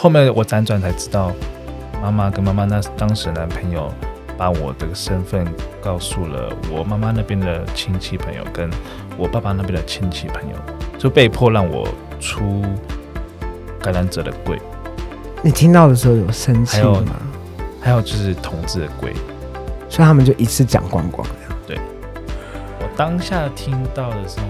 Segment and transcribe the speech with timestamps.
[0.00, 1.30] 后面我辗转才知道，
[2.00, 3.92] 妈妈跟妈妈那当时的男朋友
[4.38, 5.46] 把我这个身份
[5.78, 8.70] 告诉了我妈妈那边的亲戚朋友，跟
[9.18, 10.56] 我爸爸那边的亲戚朋友，
[10.98, 11.86] 就被迫让我
[12.18, 12.62] 出
[13.78, 14.58] 感染者的柜，
[15.42, 17.04] 你听到的时候有生气吗？
[17.78, 19.12] 还有就是同志的柜。
[19.90, 21.28] 所以他们就一次讲光光
[21.68, 21.82] 这样。
[22.78, 24.46] 我当下听到的时候，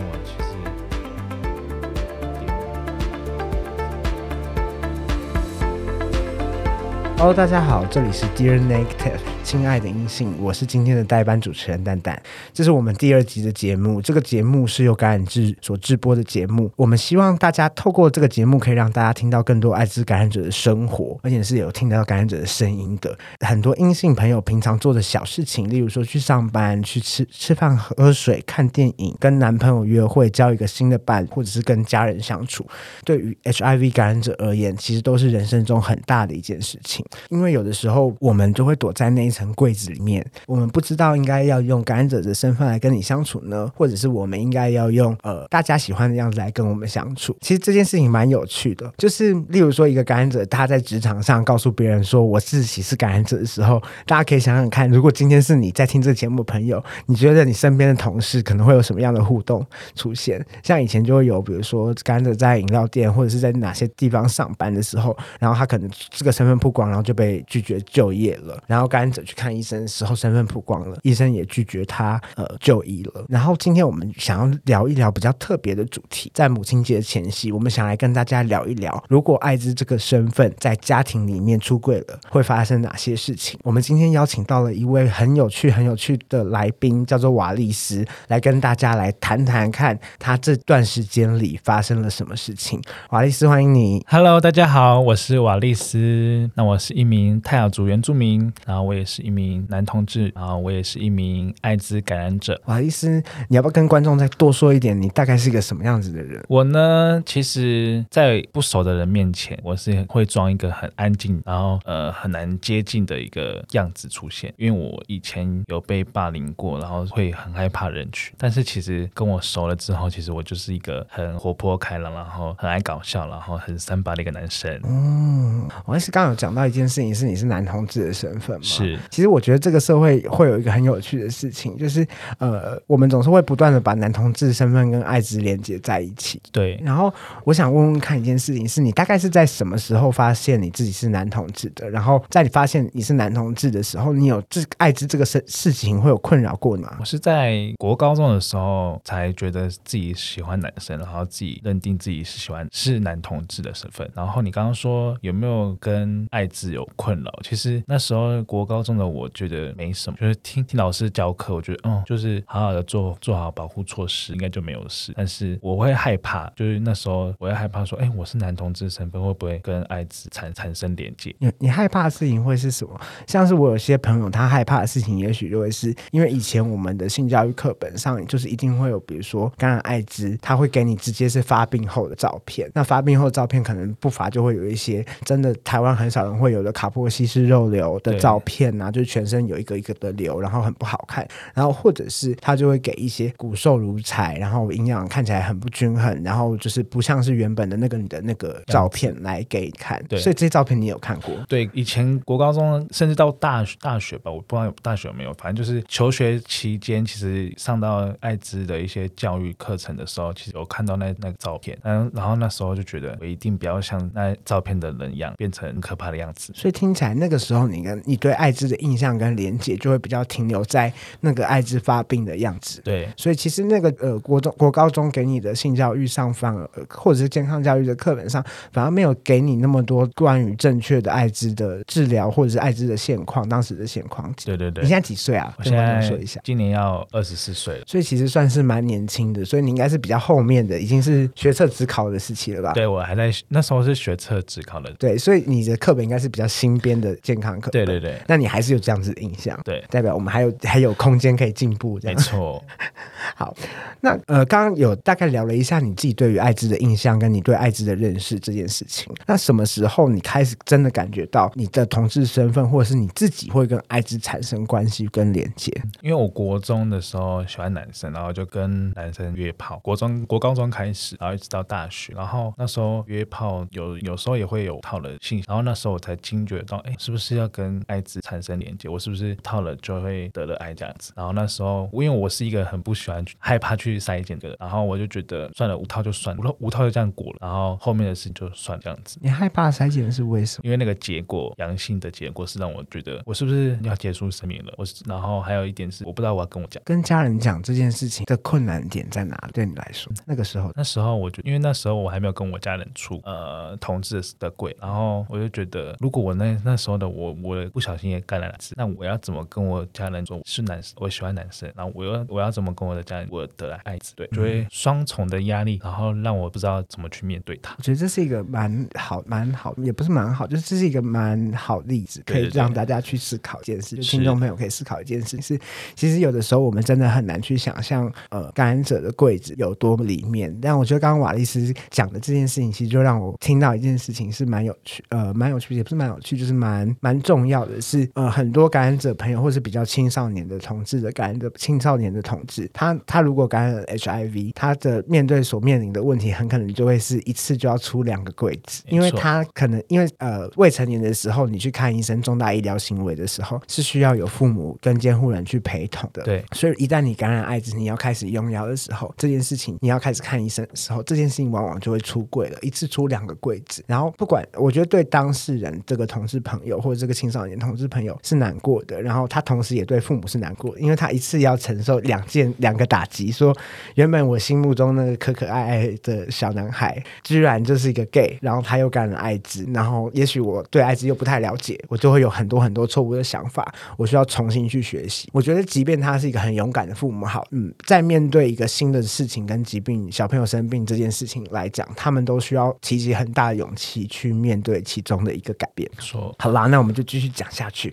[7.19, 9.19] Hello，大家好，这里是 Dear Negative，
[9.50, 12.22] 亲爱的阴性，我是今天的代班主持人蛋蛋。
[12.54, 16.70] 这是我们第二集的节目，这个节目是由感染志所制播的节目。
[16.76, 23.18] 我们希望大家透过这个节目，可以让大家听到更多艾滋感染者的生活，而且是有听到感染者的声音的。
[23.40, 32.64] 很多阴性朋友平常做的小事情，例如说去上班、去吃吃饭、喝水、看电影、跟男朋友约会、交一个新的伴，或者是跟家人相处，
[33.04, 37.04] 对于 HIV 感染者而言，其实都是人生中很大的一件事情。
[37.30, 47.36] 因为有的时候我们就会躲在那一层柜子里面，我们不知道应该要用感染者的身份来跟你相处呢，或者是我们应该要用呃大家喜欢的样子来跟我们相处。
[47.40, 60.44] 其实这件事情蛮有趣的，就是例如说一个感染者他在职场上告诉别人说我自己是感染者的时候，大家可以想想看，如果今天是你在听这个节目的朋友，你觉得你身边的同事可能会有什么样的互动出现？
[60.62, 68.62] 像以前就会有，比如说感染者在饮料店或者是在哪些地方上班的时候，然后他可能这个身份曝光，然后就被拒绝就业了。
[68.66, 73.24] 然后感染者去看医生的时候，身份曝光了，医生也拒绝他呃就医了。
[73.28, 83.56] 然后今天我们想要聊一聊比较特别的主题，在母亲节前夕，我们想来跟大家聊一聊，如果艾滋这个身份在家庭里面出柜了，会发生哪些事情？
[83.62, 92.82] 我们今天邀请到了一位很有趣、很有趣的来宾，叫做瓦利斯，来跟大家来谈谈看他这段时间里发生了什么事情。
[93.10, 94.04] 瓦利斯，欢迎你。
[94.08, 96.50] Hello，大家好，我是瓦利斯。
[96.56, 102.60] 那我是一名泰雅族原住民，然后我也一名男同志，然后我也是一名艾滋感染者。
[102.64, 105.00] 不好意思，你要不要跟观众再多说一点？
[105.00, 106.42] 你大概是一个什么样子的人？
[106.48, 118.32] 我呢，其实，在不熟的人面前，我是会装一个很安静，然后呃很难接近的一个样子出现，因为我以前有被霸凌过，然后会很害怕人群。
[118.38, 124.78] 但是其实跟我熟了之后，其实我就是一个很活泼开朗，然后很爱搞笑，然后很三八的一个男生。
[124.84, 128.62] 嗯，瓦利斯刚刚有讲到一件事情，是你是男同志的身份吗？
[128.62, 132.06] 是其实我觉得这个社会会有一个很有趣的事情，就是
[132.38, 136.40] 呃，我们总是会不断的把男同志身份跟艾滋连接在一起。
[136.52, 137.12] 对，然后
[137.44, 141.88] 我想问问看一件事情，是你大概是在什么时候发现你自己是男同志的？
[141.90, 147.04] 然后在你发现你是男同志的时候，你有这艾滋这个事事情会有困扰过你吗我？
[147.04, 154.08] 是在国高中的时候才觉得自己喜欢男生，然后自己认定自己是喜欢是男同志的身份。
[154.14, 157.30] 然后你刚刚说有没有跟艾滋有困扰？
[157.42, 165.12] 其实那时候国高中的我觉得没什么，就是听听老师教课，我觉得嗯，就是好好的做做好保护措施，应该就没有事。
[165.16, 171.34] 但是我会害怕，就是那时候我会害怕说，哎，我是男同志身份会不会跟艾滋产产生连接？
[171.38, 173.00] 你你害怕的事情会是什么？
[173.26, 182.70] 像是我有些朋友，他害怕的事情，也许就会是因为以前我们的性教育课本上，就是一定会有，比如说感染艾滋，他会给你直接是发病后的照片。
[182.74, 191.26] 那发病后的照片可能不乏就会有一些真的台湾很少人会有的卡波西式肉瘤的照片啊，就是全身有一个一个的瘤，然后很不好看。
[191.54, 200.02] 然后或者是他就会给一些骨瘦如柴，然后营养看起来很不均衡，然后就是不像是原本的那个你的那个照片来给你看。
[200.08, 201.34] 对所以这些照片你有看过？
[201.48, 216.52] 对，以前国高中甚至到大大学吧，我不知道有大学有没有，反正就是求学期间，其实上到艾滋的一些教育课程的时候，其实我看到那那个照片，嗯然后那时候就觉得我一定不要像那照片的人一样变成很可怕的样子。
[216.54, 222.80] 所以听起来那个时候你跟你对艾滋的印象跟连结就会比较停留在那个艾滋发病的样子。
[222.82, 234.32] 对所以其实那个呃国中国高中给你的性教育上反而、呃或者是健康教育的课本上，反而没有给你那么多关于正确的艾滋的治疗或者是艾滋的现况，当时的现况。
[234.44, 235.54] 对对对你，现在几岁啊？
[235.58, 236.40] 我现在说一下。
[236.44, 237.84] 今年要二十四岁了。
[237.86, 242.72] 所以其实算是蛮年轻的，所以你应该是比较后面的，已经是学测只考的时期了吧？
[242.72, 244.92] 对我还在那时候是学测只考的。
[244.98, 247.84] 对，所以你的课本应该是比较新编的健康课本。
[247.84, 252.16] 对对对，那你还还是有这样子的印象，对，代表我们还有还有空间可以进步，这样。
[252.16, 252.62] 没错。
[253.34, 253.54] 好，
[254.00, 259.10] 那呃，刚刚有大概聊了一下你自己对于艾滋的印象，跟你对艾滋的认识这件事情。
[259.26, 265.72] 那什么时候你开始真的感觉到你的同志身份，或者是你自己会跟艾滋产生关系跟连接？
[266.02, 269.78] 因为我国中的时候喜欢男生，然后就跟男生约炮。
[269.78, 278.88] 国中、国高中开始，然后一直到大学，然后那时候约炮有有时候也会有套了性，然后那时候我才惊觉到，哎，是不是要跟艾滋产生连接？
[278.88, 281.12] 我是不是套了就会得了癌这样子？
[281.16, 289.18] 然后那时候，因为我是一个很不喜欢、害怕去筛检的人，然后我就觉得算了，无套就算，无套无套就这样过了，然后后面的事情就算这样子。
[289.22, 290.62] 你害怕筛检是为什么？
[290.64, 294.72] 因为那个结果阳性的结果是让我觉得我是不是要结束生命了？
[294.76, 296.82] 我，然后还有一点是我不知道我要跟我讲。
[296.84, 299.36] 跟家人讲这件事情的困难点在哪？
[299.52, 308.39] 对你来说，那个时候，那时候我就因为那时候我还没有跟我家人出呃同志的柜，然后我就觉得，如果我那那时候的我我不小心也感
[308.76, 317.74] 那我要怎么跟我家人说是男生，我喜欢男生，然后我又我要怎么跟我的家人我得了艾滋，对，就会双重的压力，然后让我不知道怎么去面对他。
[317.78, 325.58] 我觉得这是一个蛮好蛮好，也不是蛮好，就是这是一个蛮好例子，可以让大家去思考一件事，就听众朋友可以思考一件事是，
[325.94, 330.56] 其实有的时候我们真的很难去想象，呃，感染者的柜子有多里面。
[330.60, 356.22] 但我觉得刚刚瓦利斯讲的这件事情，其实就让我听到一件事情是蛮有趣，呃，蛮有趣，也不是蛮有趣，就是蛮蛮重要的是，呃，很多感染者朋友或是比较青少年的同志的感染者青少年的同志，他他如果感染了 HIV，他的面对所面临的问题，很可能就会是一次就要出两个柜子，因为他可能因为呃未成年的时候，你去看医生重大医疗行为的时候，是需要有父母跟监护人去陪同的。
[356.22, 363.82] 对所以一旦你感染艾滋，你要开始用药的时候，这件事情你要开始看医生的时候，这件事情往往就会出柜了，一次出两个柜子。
[363.86, 373.56] 然后不管，我觉得对当事人这个同事朋友或者这个青少年同事朋友是难过的，然后他同时也对父母是难过的，因为他一次要承受两件两个打击，说
[373.94, 385.28] 原本我心目中那个可可爱爱的小男孩，居然就是一个 gay，然后他又感染艾滋，然后也许我对艾滋又不太了解，我就会有很多很多错误的想法，我需要重新去学习。
[385.32, 395.88] 我觉得，即便他是一个很勇敢的父母，好，嗯，在面对一个新的事情跟疾病，小朋友生病这件事情来讲，他们都需要提起很大的勇气去面对其中的一个改变。
[395.98, 397.92] 说好啦，那我们就继续讲下去。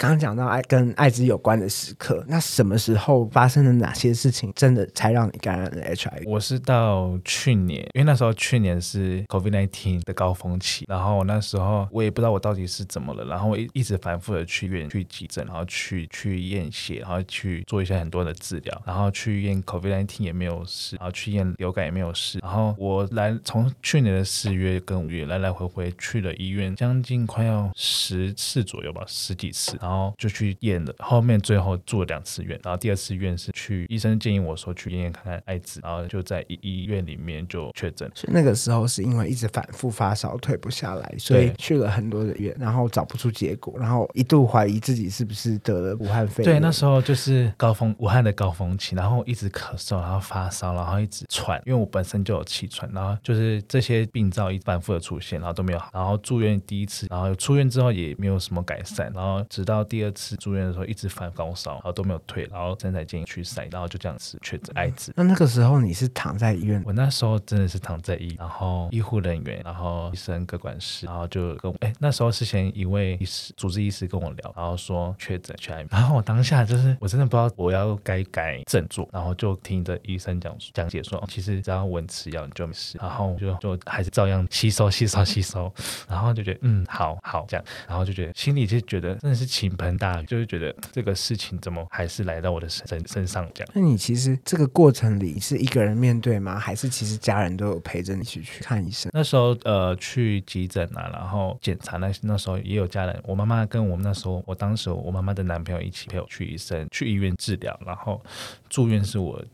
[0.00, 6.22] 刚刚讲到爱跟艾滋有关的时刻，那什么时候发生了哪些事情，真的才让你感染了 HIV？
[6.24, 38.10] 我是到去年，因为那时候去年是 COVID nineteen 的高峰期，然后我那时候我也不知道我到底是怎么了，然后我一一直反复的去医院去急诊，然后去去验血，然后去做一些很多的治疗，然后去验 COVID nineteen 也没有事，然后去验流感也没有事，然后我来从去年的四月跟五月来来回回去了医院，将近快要十次左右吧，十几次，然后就去验了，后面最后住了两次院，然后第二次院是去医生建议我说去验验看看艾滋，然后就在医医院里面就确诊。
[38.14, 46.54] 所以那个时候是因为一直反复发烧退不下来，所以去了很多的院，然后找不出结果，然后一度怀疑自己是不是得了武汉肺炎。
[46.54, 65.12] 对，那时候就是高峰，武汉的高峰期，然后一直咳嗽，然后发烧，然后一直喘，因为我本身就有气喘，然后就是这些病灶一反复的出现，然后都没有好，然后住院第一次，然后出院之后也没有什么改善，然后直到第二次住院的时候一直犯高烧，然后都没有退，然后真才建议去筛，然后就这样子确诊艾滋。
[65.16, 85.72] 那那个时候你是躺在医院，我那时候真的是躺在医，然后医护人员，然后医生、各管事，然后就跟我，哎，那时候是前一位医师、主治医师跟我聊，然后说确诊 HIV，然后我当下就是我真的不知道我要该改振作，然后就听着医生讲讲解说，哦其实只要稳吃药你就没事，然后就就还是照样吸收、吸收、吸收，
[86.08, 93.70] 然后就觉得嗯好好这样，然后就觉得心里就觉得真的是倾盆大雨，就是觉得这个事情怎么还是来到我的身身身上这样。
[93.74, 96.58] 那你其实这个过程里是一个人面对吗？
[96.58, 99.10] 还是其实家人都有陪着你去去看医生？
[99.12, 108.22] 那时候呃去急诊啊，然后检查那那时候也有家人，我妈妈跟我们那时候我当时我妈妈的男朋友一起陪我去医生去医院治疗，然后
[108.70, 109.44] 住院是我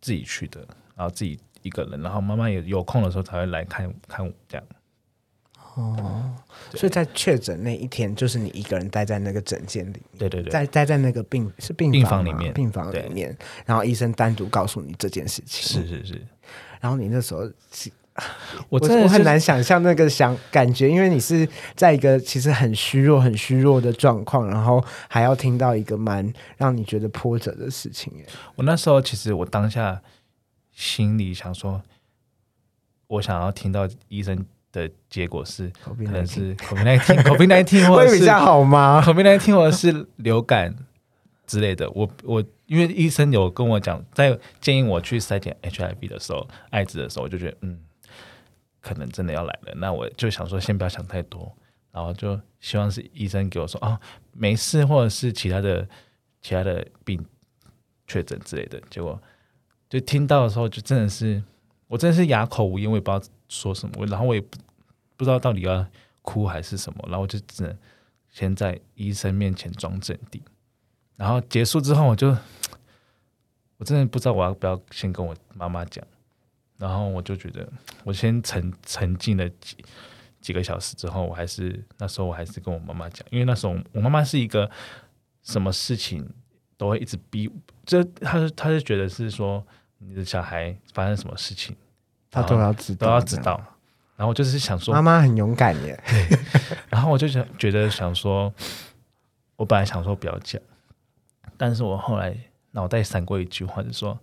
[0.00, 0.60] 自己去的，
[0.96, 4.66] 然后自己一个人，然后妈妈也有空的时候才会来看看我这样。
[6.70, 16.26] 对所以在确诊那一天，就是你一个人待在那个诊间里面，对对对，在待在那个病是病病房里面病房里面，然后医生单独告诉你这件事情，是是是，
[16.80, 17.40] 然后你那时候
[18.68, 28.26] 我我真的我很难想象那个想感觉，因为你是在一个其实很虚弱、很虚弱的状况，然后还要听到一个蛮让你觉得波折的事情耶。
[28.56, 30.02] 我那时候其实我当下
[30.72, 31.80] 心里想说，
[33.06, 34.44] 我想要听到医生
[34.78, 40.74] 的的结果是可能 COVID-19 是 COVID nineteen COVID nineteen 或者是会比较好吗？COVID nineteen 或者是流感
[41.46, 41.90] 之类的。
[41.90, 47.80] 我我因为医生有跟我讲，在建议我去筛检 HIV 的时候，艾滋的时候，我就觉得嗯，
[48.80, 49.72] 可能真的要来了。
[49.76, 51.50] 那我就想说，先不要想太多，
[51.90, 53.98] 然后就希望是医生给我说啊
[54.32, 55.88] 没事，或者是其他的
[56.42, 57.24] 其他的病
[58.06, 58.80] 确诊之类的。
[58.90, 59.20] 结果
[59.88, 61.42] 就听到的时候，就真的是
[61.86, 64.58] 我真的是哑口无言，我也不知道说什么，然后我也不
[65.18, 65.84] 不知道到底要
[66.22, 67.78] 哭还是什么，然后我就只能
[68.30, 70.40] 先在医生面前装镇定。
[71.16, 72.28] 然后结束之后，我就
[73.76, 76.02] 我真的不知道我要不要先跟我妈妈讲，
[76.78, 77.68] 然后我就觉得
[78.04, 79.76] 我先沉沉浸了几
[80.40, 84.70] 几个小时之后，我还是那时候我还是跟我妈妈讲，因为那时候我妈妈是一个
[85.42, 86.28] 什么事情
[86.76, 87.50] 都会一直逼，
[87.84, 89.66] 这她她就觉得是说
[89.98, 91.76] 你的小孩发生什么事情
[92.30, 93.77] 她都要知道，都要知道，
[94.18, 96.02] 然后我就是想说妈妈很勇敢耶，
[96.90, 98.52] 然后我就想觉得想说，
[99.54, 100.60] 我本来想说不要讲，
[101.56, 102.36] 但是我后来
[102.72, 104.18] 脑袋闪过一句话，就说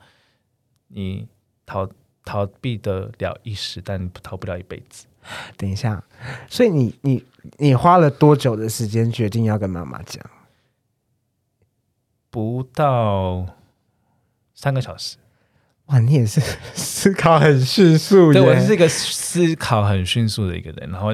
[0.90, 1.26] 你
[1.66, 1.90] 逃
[2.26, 5.06] 逃避得了一时，但你逃不了一辈子。
[5.56, 6.04] 等一下，
[6.50, 7.26] 所以你你
[7.58, 10.22] 你花了多久的时间决定要跟妈妈讲？
[12.30, 13.46] 不到
[14.54, 15.16] 三个小时，
[15.88, 16.42] 哇，你也是
[16.74, 20.90] 思考很迅速，对我是一个思考很迅速的一个人。
[20.90, 21.14] 然后，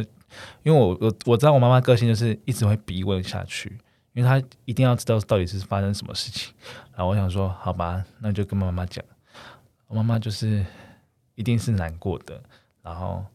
[0.63, 3.77] 因为我我我知道我妈妈个性就是一直会逼问下去，
[4.13, 6.53] 因为她一定要知道到底是发生什么事情。
[6.95, 9.03] 然后我想说，好吧，那就跟妈妈讲。
[9.87, 10.65] 我妈妈就是
[11.35, 12.41] 一定是难过的，
[12.81, 13.25] 然后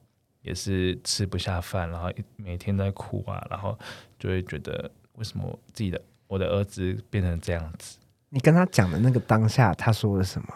[0.40, 3.78] 也是吃不下饭，然后一每天在哭啊，然后
[4.18, 7.98] 就会觉得为什么自己的我的儿子变成这样子。
[8.30, 10.48] 你跟他讲的那个当下，他说了什么？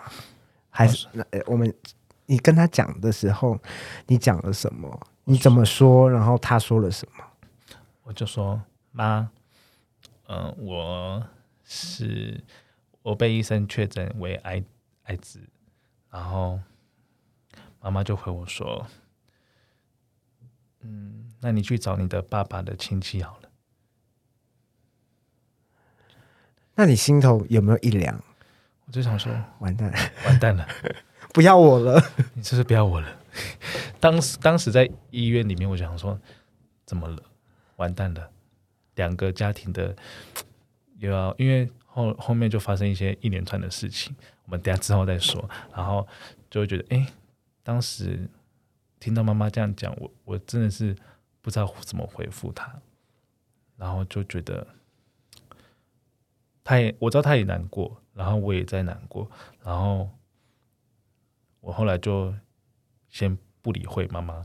[0.70, 1.72] 还是呃，我们
[2.26, 3.58] 你跟他讲的时候，
[4.06, 5.06] 你讲了什么？
[5.24, 6.10] 你怎么说？
[6.10, 7.24] 然后他说了什么？
[8.04, 8.60] 我就说
[8.92, 9.30] 妈，
[10.28, 11.26] 嗯、我
[11.64, 12.42] 是
[13.02, 14.64] 我被医生确诊为癌
[15.04, 15.40] 艾滋，
[16.10, 16.58] 然后
[17.80, 18.86] 妈妈就回我说，
[20.80, 23.50] 嗯，那你去找你的爸爸的亲戚好了。
[26.74, 28.22] 那你心头有没有一凉？
[28.90, 29.88] 我就想说，完蛋，
[30.26, 30.66] 完蛋了，
[31.32, 32.02] 不要我了。
[32.34, 33.08] 你是不是不要我了？
[34.00, 36.18] 当时当时在医院里面，我想说，
[36.84, 37.22] 怎么了？
[37.76, 38.28] 完蛋了，
[38.96, 39.94] 两个家庭的
[40.98, 44.12] 又要因为后后面就发生一些一连串的事情，
[44.46, 45.48] 我们等下之后再说。
[45.72, 46.04] 然后
[46.50, 47.06] 就会觉得，哎、
[47.62, 48.28] 当时
[48.98, 50.96] 听到妈妈这样讲，我我真的是
[51.40, 52.74] 不知道怎么回复她，
[53.76, 54.66] 然后就觉得。
[56.62, 59.26] 她也我知道她也难过，然后我也在难过，
[59.64, 60.06] 然后
[61.60, 62.34] 我后来就
[63.08, 64.44] 先不理会妈妈，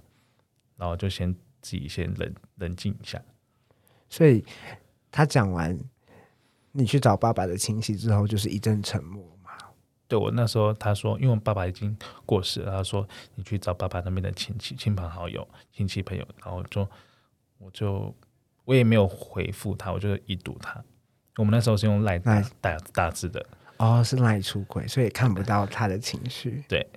[0.77, 3.21] 然后就先自己先冷冷静一下。
[4.07, 4.45] 所以
[5.11, 5.77] 他讲完，
[6.71, 9.51] 你去找爸爸的亲戚之后，就是一阵沉默嘛。
[10.07, 13.05] 对我那时候，他说，因为我爸爸已经过世了，他说
[13.35, 16.87] 你去找爸爸那边的亲戚、亲朋好友、亲戚朋友，然后就
[17.57, 18.15] 我就
[18.63, 20.81] 我也没有回复他，我就一读他。
[21.37, 23.45] 我们那时候是用赖打打字的，
[23.77, 26.63] 哦，是赖出轨，所以看不到他的情绪。
[26.67, 26.87] 对，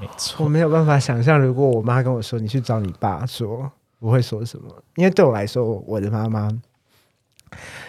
[0.00, 4.82] 没错我，没有办法想象，如果我妈跟我说你去找你爸说，我会说什么？
[4.96, 6.48] 因为对我来说，我的妈妈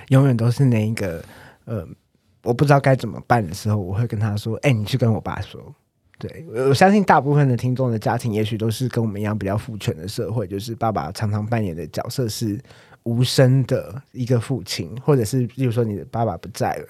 [0.10, 1.24] 永远都是那一个，
[1.66, 1.88] 呃，
[2.44, 5.60] 我不知道该怎么办的时候，我会跟她说：“哎、你去跟我爸说。”
[6.20, 12.62] 对，我我相信大部分的听众的家庭，也许都是跟我们一样比较父权的社会，就是爸爸常常扮演的角色是
[13.04, 16.88] 无声的一个父亲，或者是比如说你的爸爸不在了，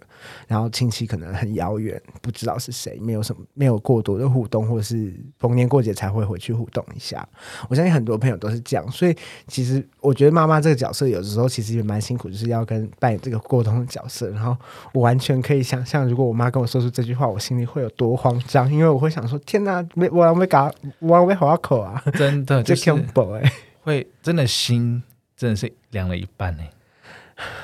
[0.48, 7.28] 然后亲戚可能很遥远，不知道是谁，没有什么没有过多的互动，或者是逢年过节才会回去互动一下。
[7.70, 9.16] 我相信很多朋友都是这样，所以
[9.48, 14.30] 其实我觉得妈妈这个角色有的时候其实也蛮辛苦，就是要跟扮演这个沟通的角色。
[14.32, 14.56] 然后
[14.94, 22.96] 我完全可以想象，如果我妈跟我说出这句话，我心里会有多慌张，因为我会想说：天哪，没我要没搞，我要没好口啊，真的这就
[23.36, 23.52] 哎。
[23.84, 25.02] 会真的心
[25.42, 26.64] 真的是凉了一半呢。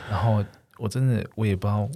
[0.09, 0.43] 然后
[0.79, 1.87] 我真的我也不知道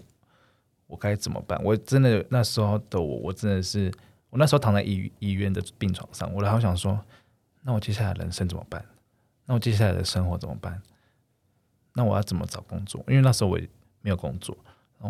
[0.86, 1.60] 我该怎么办。
[1.64, 3.92] 我真的那时候的我，我真的是
[4.30, 7.04] 我那时候躺在医医院的病床上，我然后想说，
[7.64, 8.86] 那我接下来人生怎么办？
[9.48, 10.80] 那我接下来的生活怎么办？
[11.96, 13.04] 那我要怎么找工作？
[13.08, 13.60] 因为那时候我
[14.02, 14.56] 没有工作，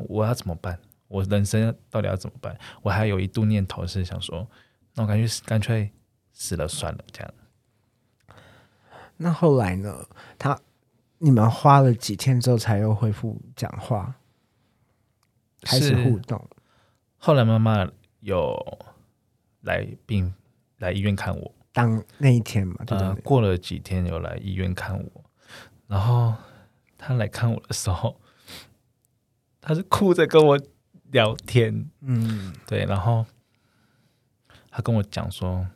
[0.07, 0.79] 我要怎么办？
[1.09, 2.57] 我人生到底要怎么办？
[2.81, 4.47] 我还有一度念头是想说，
[4.95, 5.91] 那我干脆干脆
[6.31, 7.33] 死了算了，这样。
[9.21, 10.07] 那后来呢？
[10.39, 10.59] 他
[11.19, 14.15] 你们花了几天之后才又恢复讲话，
[15.61, 16.49] 开始互动？
[17.17, 17.87] 后来妈妈
[18.21, 18.57] 有
[19.61, 20.33] 来病
[20.77, 23.21] 来医院看我，当那一天嘛，对不呃，对？
[23.21, 25.23] 过了几天有来医院看我，
[25.85, 26.33] 然后
[26.97, 28.19] 他来看我的时候，
[29.61, 30.59] 他是哭着跟我
[31.11, 33.23] 聊天，嗯，对，然后
[34.71, 35.67] 他跟我讲说，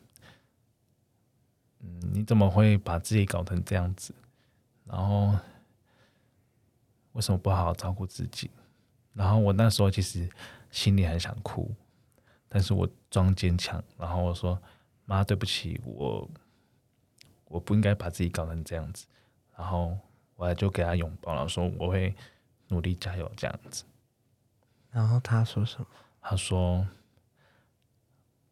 [1.85, 4.13] 嗯，你怎么会把自己搞成这样子？
[4.85, 5.37] 然后
[7.13, 8.49] 为什么不好好照顾自己？
[9.13, 10.29] 然后我那时候其实
[10.71, 11.73] 心里很想哭，
[12.49, 14.61] 但是我装坚强，然后我说
[15.05, 16.29] ：“妈，对不起，我
[17.45, 19.05] 我不应该把自己搞成这样子。”
[19.55, 19.97] 然后
[20.35, 22.13] 我就给他拥抱，然后说：“我会
[22.67, 23.85] 努力加油。”这样子。
[24.91, 25.87] 然后他说什么？
[26.21, 26.85] 他说：“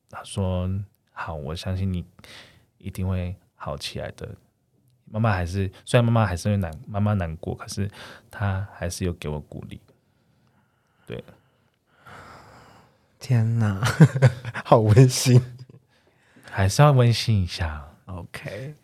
[0.09, 0.69] 他说
[1.11, 2.05] 好，我相信你
[2.83, 4.29] 一定会好起来的。
[5.05, 7.89] 妈妈还是虽然妈妈还是会难，妈妈难过，可是
[8.29, 9.79] 她还是有给我鼓励。
[11.05, 11.23] 对，
[13.19, 13.81] 天哪，
[14.65, 15.41] 好温馨。
[16.49, 17.83] 还是要温馨一下。
[18.05, 18.75] OK，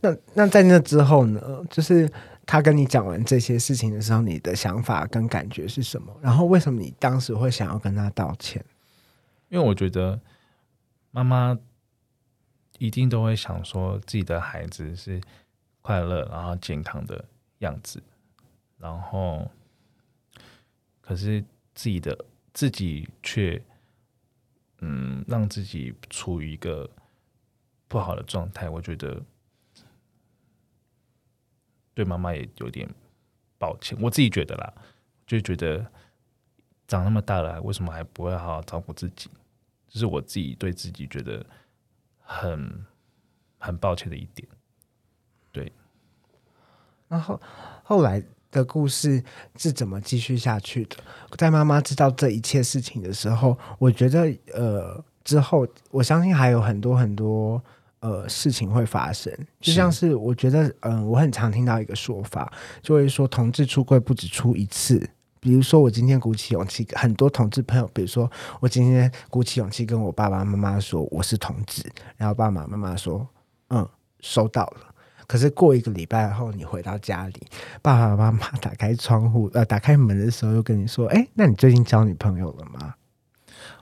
[0.00, 1.40] 那那在那之后呢？
[1.70, 2.10] 就是
[2.46, 6.14] 他跟你讲完这些事情的时候，你的想法跟感觉是什么？
[6.20, 8.64] 然后为什么你当时会想要跟他道歉？
[9.48, 10.20] 因为我觉得
[11.10, 11.56] 妈妈
[12.78, 15.20] 一定都会想说自己的孩子是
[15.82, 17.24] 快乐然后健康的
[17.58, 18.02] 样子，
[18.78, 19.50] 然后
[21.00, 21.42] 可是
[21.74, 23.62] 自己的自己却
[24.78, 26.88] 嗯让自己处于一个
[27.86, 29.22] 不好的状态，我觉得
[31.94, 32.88] 对妈妈也有点
[33.56, 34.74] 抱歉，我自己觉得啦，
[35.26, 35.86] 就觉得
[36.88, 39.30] 长那么大了，为什么还不会好好照顾自己？
[39.88, 41.46] 就是我自己对自己觉得
[42.24, 42.84] 很
[43.58, 44.48] 很抱歉的一点。
[45.52, 45.72] 对
[47.06, 47.40] 然后
[47.84, 49.22] 后来的故事
[49.56, 50.96] 是怎么继续下去的？
[51.38, 57.62] 在妈妈知道这一切事情的时候，我觉得呃之后，我相信还有很多很多
[58.00, 59.32] 呃事情会发生。
[59.60, 62.52] 就像是我觉得，嗯、我很常听到一个说法，
[62.82, 65.08] 就会说同志出柜不止出一次。
[65.44, 71.82] 比如说，我今天鼓起勇气，很多同志朋友，比如说我今天鼓起勇气跟我爸爸妈妈说我是同志，
[72.16, 73.28] 然后爸爸妈妈说
[73.68, 73.86] 嗯
[74.20, 74.94] 收到了。
[75.26, 77.42] 可是过一个礼拜后，你回到家里，
[77.82, 82.94] 爸爸妈妈打开窗户呃打开门的时候，又跟你说：“哎，那你最近交女朋友了吗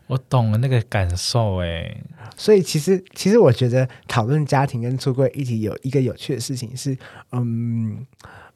[0.09, 1.97] 我懂了那个感受，哎，？”
[2.37, 6.99] 所以其实其实我觉得讨论家庭跟出柜议题有一个有趣的事情是，
[7.31, 8.05] 嗯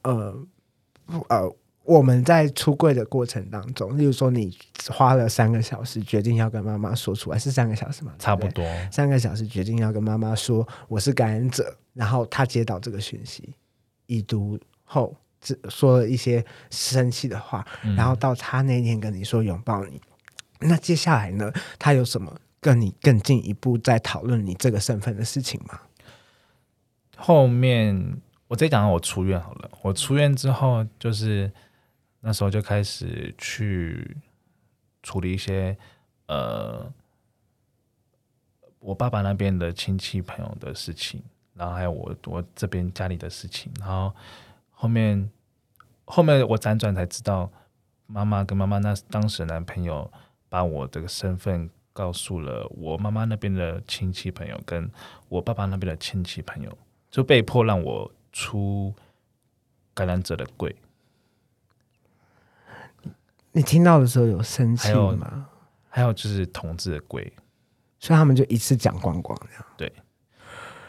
[0.02, 0.36] 呃
[1.06, 1.54] 不呃。
[1.86, 4.56] 我们在出柜的过程当中，例如说你
[4.88, 8.12] 花了三个小时决定要跟妈妈说出来，是三个小时吗？
[8.18, 8.64] 差不多。
[8.90, 13.54] 三个小时决定要跟妈妈说我是感染者，然后他接到这个讯息，
[14.06, 20.00] 已读后只说了一些生气的话，嗯然后到他那天跟你说拥抱你，
[20.60, 25.80] 那接下来呢，他有什么跟你更进一步在讨论你这个身份的事情吗？
[27.16, 29.70] 后面我再讲到我出院好了。
[29.82, 31.50] 我出院之后，就是
[32.26, 34.16] 那时候就开始去
[35.00, 35.78] 处理一些
[36.26, 36.92] 呃
[38.80, 41.22] 我爸爸那边的亲戚朋友的事情，
[41.54, 44.12] 然后还有我我这边家里的事情，然后
[44.72, 45.30] 后面
[46.04, 47.48] 后面我辗转才知道，
[48.08, 50.10] 妈妈跟妈妈那当时的男朋友
[50.48, 54.90] 把我这个身份告诉了我妈妈那边的亲戚朋友，跟
[55.28, 56.76] 我爸爸那边的亲戚朋友，
[57.08, 58.92] 就被迫让我出
[59.94, 60.74] 感染者的柜。
[63.56, 65.48] 你听到的时候有生气吗？
[65.88, 67.32] 还有就是同志的鬼，
[67.98, 69.66] 所以他们就一次讲光光这样。
[69.78, 69.90] 对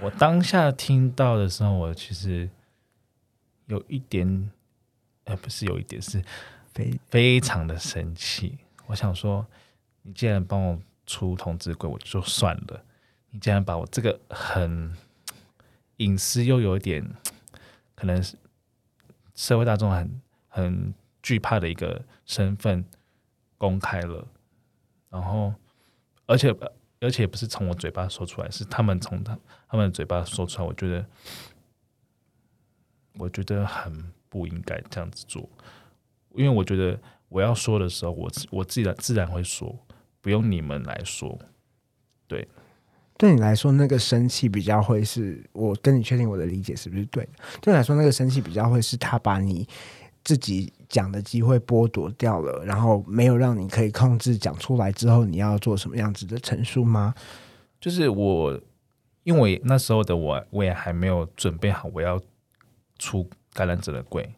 [0.01, 2.49] 我当下听到的时候，我其实
[3.67, 4.51] 有一点，
[5.23, 6.21] 呃，不是有一点，是
[6.73, 8.57] 非非常的生气。
[8.87, 9.47] 我想说，
[10.01, 12.83] 你既然帮我出同志鬼，我就算了。
[13.29, 14.93] 你竟然把我这个很
[15.97, 17.09] 隐私又有一点，
[17.95, 18.35] 可能是
[19.35, 20.93] 社会大众很很
[21.27, 22.85] 惧怕的一个身份
[23.57, 24.25] 公开了，
[25.09, 25.53] 然后
[26.25, 26.55] 而且
[27.01, 29.37] 而且不是从我嘴巴说出来，是他们从他
[29.67, 31.05] 他们的嘴巴说出来，我觉得
[33.15, 35.49] 我觉得很不应该这样子做，
[36.33, 39.77] 因为我觉得我要说的时候，我我自然自然会说，
[40.21, 41.37] 不用你们来说。
[43.19, 47.31] 对你来说，那个生气比较会是我跟你确定我的理解是不是对的？
[47.61, 49.67] 对你来说，那个生气比较会是他把你
[50.27, 57.15] 自己讲的机会剥夺掉了，然后没有让你可以控制讲出来之后你要做什么样子的陈述吗？
[57.79, 58.59] 就是我，
[59.23, 62.19] 因为那时候的我，我也还没有准备好我要
[62.99, 64.35] 出感染者的柜，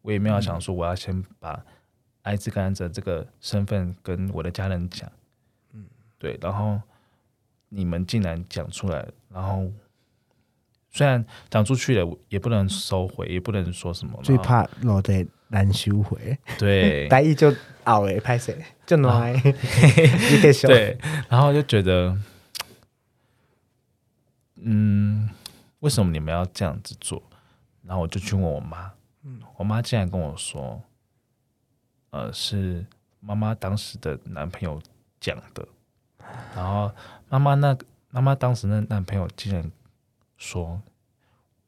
[0.00, 1.62] 我也没有想说我要先把
[2.22, 5.12] 艾滋感染者这个身份跟我的家人讲，
[5.74, 5.84] 嗯，
[6.16, 6.80] 对，然后
[7.68, 9.70] 你们竟然讲出来，然后
[10.92, 14.20] 虽然讲出去了，也不能收回，也不能说什么。
[14.22, 17.08] 最怕落在难收回，对。
[17.10, 17.52] 大意就
[17.84, 18.56] 熬诶，拍谁？
[18.86, 20.98] 就来， 你可以说，对，
[21.30, 22.14] 然后就觉得，
[24.56, 25.30] 嗯，
[25.80, 27.22] 为什么你们要这样子做？
[27.84, 28.92] 然后我就去问我妈，
[29.56, 30.82] 我妈竟然跟我说，
[32.10, 32.84] 呃，是
[33.20, 34.80] 妈妈当时的男朋友
[35.18, 35.66] 讲的，
[36.54, 36.92] 然后
[37.30, 39.70] 妈妈那个妈妈当时那男朋友竟然
[40.42, 40.82] 说，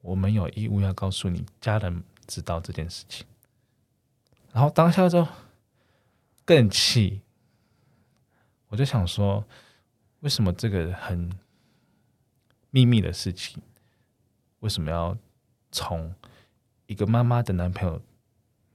[0.00, 3.24] 我们有义务要告诉你家人知道这件事情，
[4.52, 5.24] 然后当下就
[6.44, 7.20] 更气，
[8.66, 9.44] 我就想说，
[10.20, 11.30] 为什么这个很
[12.70, 13.62] 秘密的事情，
[14.58, 15.16] 为什么要
[15.70, 16.12] 从
[16.86, 18.02] 一个妈妈的男朋友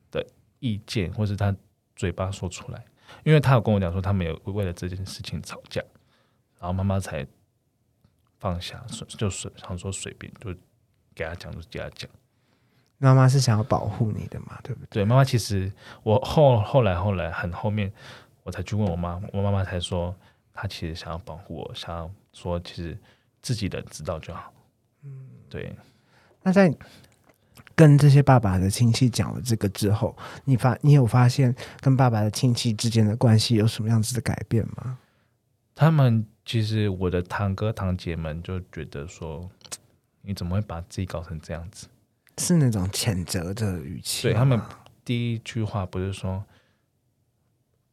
[0.10, 0.26] 的
[0.60, 1.54] 意见，或是他
[1.98, 2.86] 嘴巴说出来？
[3.26, 5.82] 因为他有跟我讲说，他们有为了这件事情吵架，
[6.58, 7.28] 然后妈妈才
[8.40, 10.54] 放下，随就随想说随便就
[11.14, 12.10] 给他讲，就给他讲。
[12.98, 14.88] 妈妈是想要保护你的嘛，对不对？
[14.90, 15.72] 对，妈妈其实
[16.04, 17.92] 我后后来后来很后面，
[18.44, 20.14] 我才去问我妈，我妈妈才说，
[20.54, 22.98] 她其实想要保护我，想要说其实
[23.42, 24.54] 自己的知道就好。
[25.04, 25.74] 嗯，对，
[26.44, 26.74] 那在
[27.74, 34.98] 跟这些爸爸的亲戚讲了这个之后，你发你有发现跟爸爸的亲戚之间的关系有什么样子的改变吗？
[35.74, 39.48] 他们其实我的堂哥堂姐们就觉得说，
[40.24, 41.86] 你怎么会把自己搞成这样子？
[42.40, 44.60] 是那种谴责的语气，对他们
[45.06, 46.44] 第一句话不是说，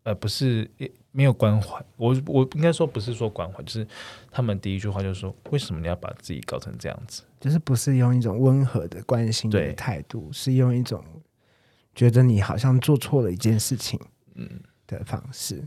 [0.05, 0.71] 呃，不是
[1.11, 3.87] 没有关怀，我我应该说不是说关怀，就是
[4.31, 7.25] 他们第一句话就是说，为什么你要把自己搞成这样子？
[7.38, 11.05] 就是不是用一种温和的关心的对态度，是用一种
[11.95, 14.01] 觉得你好像做错了一件事情，
[14.35, 14.49] 嗯
[14.87, 15.62] 的方式。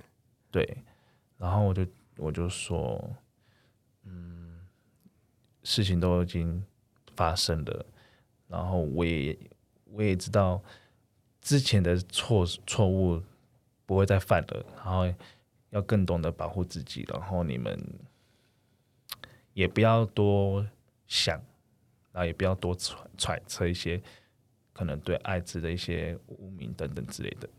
[0.49, 0.78] 对，
[1.38, 1.86] 然后我就
[2.19, 3.15] 我就说，
[4.03, 4.60] 嗯，
[5.63, 6.63] 事情都已经
[7.15, 7.86] 发生了，
[8.47, 9.38] 然后我也
[9.86, 10.62] 我也知道
[11.41, 13.23] 之前的错错误
[13.86, 15.12] 不会再犯了，然后
[15.69, 17.79] 要更懂得保护自己，然后你们
[19.53, 20.67] 也不要多
[21.08, 21.38] 想，
[22.12, 24.01] 然后也不要多揣揣测一些
[24.73, 27.49] 可能对艾滋的一些污名等等之类的。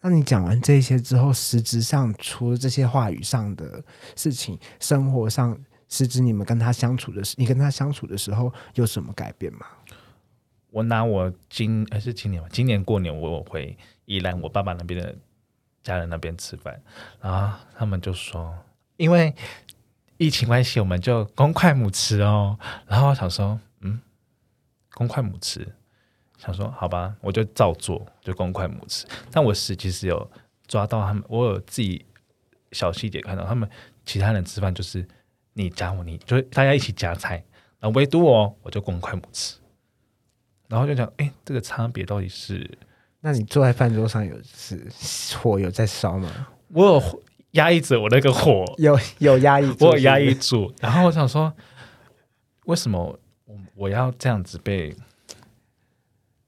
[0.00, 3.82] 那你讲完这些之后，实质上除了这些话语上的
[4.14, 5.58] 事情，生活上
[5.88, 9.66] 实质你们跟他相处的时，你跟他相处的时候有什么改变吗？
[10.70, 15.14] 我拿我今还是今年吧，今年过年我有回宜兰我爸爸那边的
[15.82, 16.80] 家人那边吃饭，
[17.20, 18.54] 然后他们就说，
[18.98, 19.34] 因为
[20.18, 22.58] 疫情关系，我们就公筷母匙哦。
[22.86, 24.00] 然后我想说，嗯，
[24.92, 25.66] 公筷母匙，
[26.38, 29.04] 想说好吧，我就照做，就公筷母匙。
[29.30, 30.30] 但我是其实有
[30.68, 32.06] 抓到他们，我有自己
[32.70, 33.68] 小细节看到他们
[34.06, 35.06] 其他人吃饭就是
[35.54, 37.44] 你夹我，你就是大家一起夹菜，
[37.80, 39.56] 然后唯独我我就公筷母匙。
[40.68, 42.70] 然后就讲，哎，这个差别到底是？
[43.20, 44.86] 那你坐在饭桌上有是
[45.42, 46.46] 火有在烧吗？
[46.68, 47.22] 我有
[47.52, 50.72] 压抑着我那个火，有有压抑，我有压抑住。
[50.80, 51.52] 然后我想说，
[52.66, 54.94] 为什么我我要这样子被？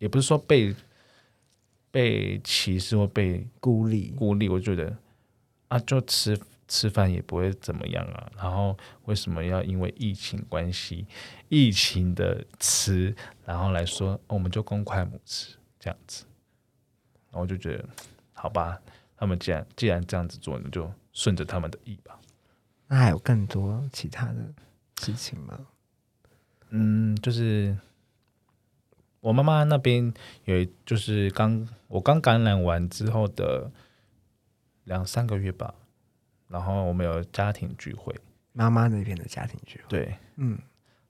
[0.01, 0.75] 也不是说被
[1.93, 4.11] 被歧视或被孤立。
[4.17, 4.97] 孤立，我觉得
[5.69, 6.37] 啊，就吃
[6.67, 8.33] 吃饭也不会怎么样啊。
[8.37, 11.07] 然后为什么要因为疫情关系、
[11.49, 16.25] 疫情的吃，然后来说、哦我们就公筷母吃这样子？
[17.31, 17.89] 然后我就觉得，
[18.33, 18.81] 好吧，
[19.17, 22.19] 他们既然既然这样子做，你就顺着他们的意吧。
[22.89, 24.53] 那还有更多其他的
[25.01, 25.67] 事情吗？
[26.71, 27.77] 嗯，就是
[29.21, 30.13] 我妈妈那边
[30.45, 33.71] 有，就是刚我刚感染完之后的
[34.85, 35.75] 两三个月吧，
[36.49, 38.15] 然后我们有家庭聚会，
[38.53, 40.59] 妈妈那边的家庭聚会，对，嗯，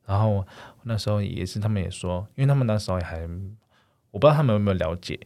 [0.04, 0.44] 然后
[0.82, 3.20] 那时候也是他们也说，因为他们那时候也还
[4.10, 5.18] 我不知道他们有没有了解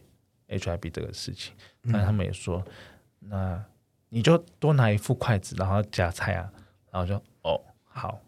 [0.47, 2.63] HIV 这个事情，但是他们也说，
[3.19, 3.65] 那
[4.09, 6.53] 你就多拿一副筷子，然后夹菜啊，
[6.91, 8.21] 然后就哦好，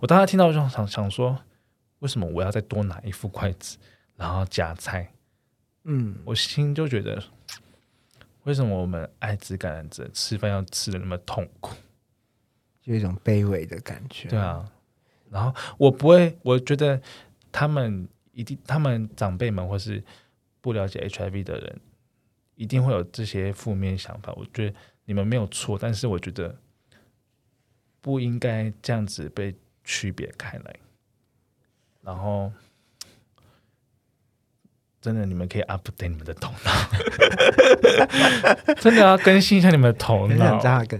[0.00, 1.38] 我当时听到我就想想说，
[2.00, 3.76] 为什么我要再多拿一副筷子，
[4.16, 5.12] 然后夹菜？
[5.84, 7.22] 嗯，我心就觉得，
[8.44, 11.74] 为什么我们艾滋感染者吃饭要吃的那么痛苦？
[12.84, 14.28] 有一种卑微的感觉。
[14.28, 14.70] 对，啊，
[15.30, 17.00] 然后我不会，我觉得
[17.50, 20.02] 他们一定，他们长辈们或是
[20.60, 21.80] 不了解 HIV 的人，
[22.54, 24.32] 一定会有这些负面想法。
[24.34, 26.56] 我觉得你们没有错，但是我觉得
[28.00, 30.76] 不应该这样子被区别开来。
[32.08, 32.50] 然后，
[35.02, 36.72] 真的，你们可以 update 你们的头脑，
[38.76, 40.56] 真的要更新一下你们的头脑。
[40.58, 40.98] 叫他更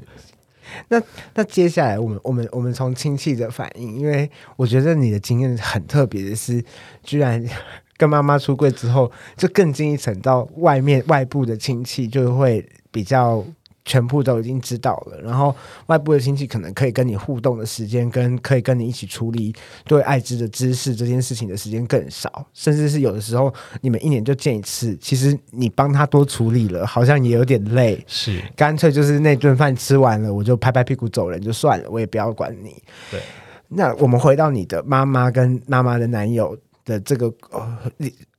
[0.90, 6.62] 那那接下来我们我们我们从亲戚的反应，因为我觉得你的经验很特别的是，
[7.02, 7.42] 居然
[7.96, 13.42] 跟妈妈出柜之后，就更进一层到外面外部的亲戚就会比较。
[13.88, 15.54] 全部都已经知道了，然后
[15.86, 19.54] 外部的亲戚可能可以跟你互动的时间，跟可以跟你一起处理
[19.86, 32.76] 对艾滋的知识这件事情的时间更少，甚至是有的时候你们一年就见一次，其实你帮他多处理了，好像也有点累，是干脆就是那顿饭吃完了，我就拍拍屁股走人就算了，我也不要管你。
[33.10, 33.18] 对，
[33.68, 36.54] 那我们回到你的妈妈跟妈妈的男友。
[36.88, 37.78] 的这个呃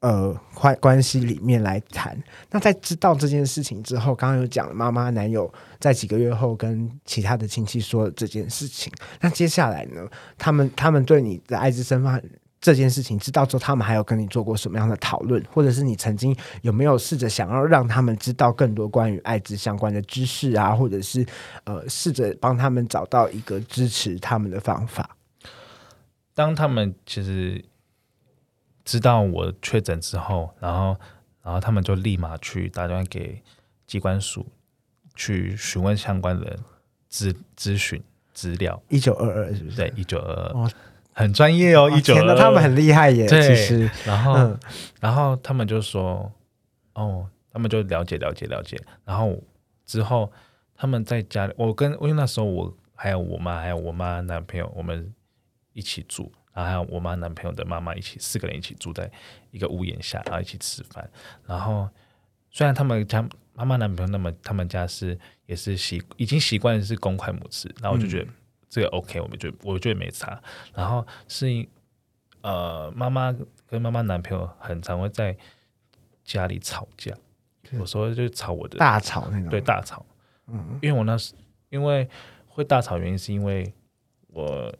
[0.01, 2.17] 呃关关系里面来谈，
[2.51, 10.07] 那在知道这件事情之后，刚刚有讲妈妈男友在几个月后跟其他的亲戚说了这件事情，那接下来呢，
[10.38, 12.19] 他们他们对你的艾滋生发
[12.62, 21.25] 这件事情知道之后，他们还有跟你做过什么样的讨论，或者是你曾经有没有试着想要让他们知道更多关于艾滋相关的知识啊，或者是
[21.65, 25.09] 呃试着帮他们找到一个支持他们的方法？
[26.33, 27.65] 当他们其实。
[28.89, 30.97] 知道我确诊之后，然后，
[31.43, 33.39] 然后他们就立马去打电话给
[33.86, 34.47] 机关署，
[35.13, 36.58] 去询问相关的
[37.12, 38.02] 咨咨询
[38.34, 38.82] 资料。
[38.89, 39.75] 一九二二是不是？
[39.78, 40.71] 对，一九二二，
[41.13, 41.88] 很专业哦。
[41.91, 43.28] 一九二二，他们很厉害耶。
[43.28, 44.58] 其实，然后，
[44.99, 46.32] 然后他们就说，
[46.95, 48.75] 哦，他们就了解了解了解。
[49.06, 49.38] 然后
[49.86, 50.32] 之后，
[50.75, 55.13] 他们在家里，我跟因为那时候我还有我妈，还有我妈男朋友，我们
[55.73, 56.32] 一起住。
[56.51, 59.09] 还有我妈男朋友的妈妈一起四个人一起住在
[59.51, 61.09] 一个屋檐下，然后一起吃饭。
[61.45, 61.89] 然后
[62.49, 68.31] 虽然他们家妈妈男朋友那么他们家是也是习已经习惯是公筷母匙，然后我就觉得
[68.67, 70.41] 这个 OK，我们就我觉得没差。
[70.73, 71.47] 然后是
[72.41, 73.33] 呃妈妈
[73.67, 75.38] 跟妈妈男朋友很常会在
[76.23, 77.15] 家里吵架，
[77.71, 80.05] 有时候就吵我的大吵那种，对大吵。
[80.47, 81.35] 嗯，因为我那时
[81.69, 82.09] 因为
[82.47, 83.71] 会大吵原因是因为
[84.27, 84.73] 我。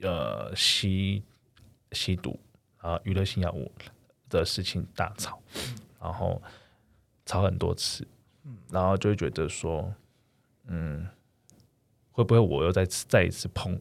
[0.00, 1.24] 呃，吸
[1.90, 2.38] 吸毒
[2.76, 3.68] 啊，娱乐性药物
[4.28, 5.42] 的事情大吵，
[6.00, 6.40] 然后
[7.26, 8.06] 吵很多次，
[8.70, 9.92] 然后就会觉得说，
[10.66, 11.04] 嗯，
[12.12, 13.80] 会不会我又再次再一次碰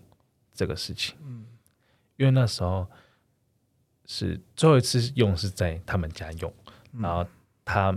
[0.54, 1.16] 这个事情？
[1.22, 1.46] 嗯，
[2.16, 2.90] 因为那时候
[4.06, 6.52] 是最后一次用是在他们家用，
[6.94, 7.24] 然后
[7.64, 7.96] 他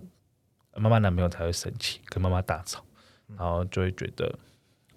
[0.74, 2.84] 妈妈男朋友才会生气，跟妈妈大吵，
[3.28, 4.38] 然后就会觉得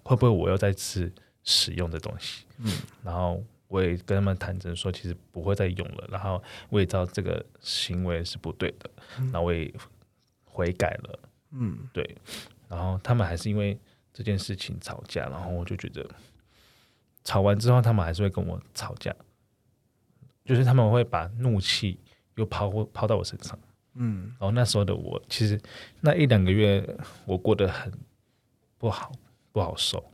[0.03, 1.09] 会不会我又再次。
[1.43, 2.71] 使用的东西，嗯，
[3.03, 6.07] 然后我也跟他们坦诚说，其实不会再用了。
[6.09, 8.89] 然后我也知道这个行为是不对的，
[9.31, 9.73] 那我也
[10.45, 11.19] 悔改了，
[11.51, 12.17] 嗯，对。
[12.69, 13.77] 然后他们还是因为
[14.13, 16.07] 这件事情吵架，然后我就觉得
[17.23, 19.13] 吵完之后，他们还是会跟我吵架，
[20.45, 21.99] 就是他们会把怒气
[22.35, 23.57] 又抛抛到我身上，
[23.95, 24.27] 嗯。
[24.39, 25.59] 然后那时候的我，其实
[26.01, 26.87] 那一两个月
[27.25, 27.91] 我过得很
[28.77, 29.11] 不好，
[29.51, 30.12] 不好受。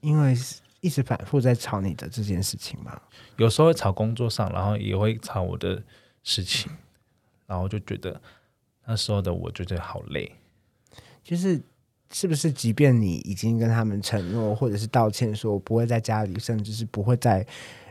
[0.00, 0.34] 因为
[0.80, 3.00] 一直反复在吵你的这件事情嘛，
[3.36, 5.82] 有时候会吵工作上，然后也会吵我的
[6.22, 6.72] 事情，
[7.46, 8.18] 然后就觉得
[8.86, 10.32] 那时候的我觉得好累。
[11.22, 11.60] 就是
[12.10, 17.46] 是不是，即便你已经跟他们承诺，或者是道歉，说不会在家里，甚至是不会再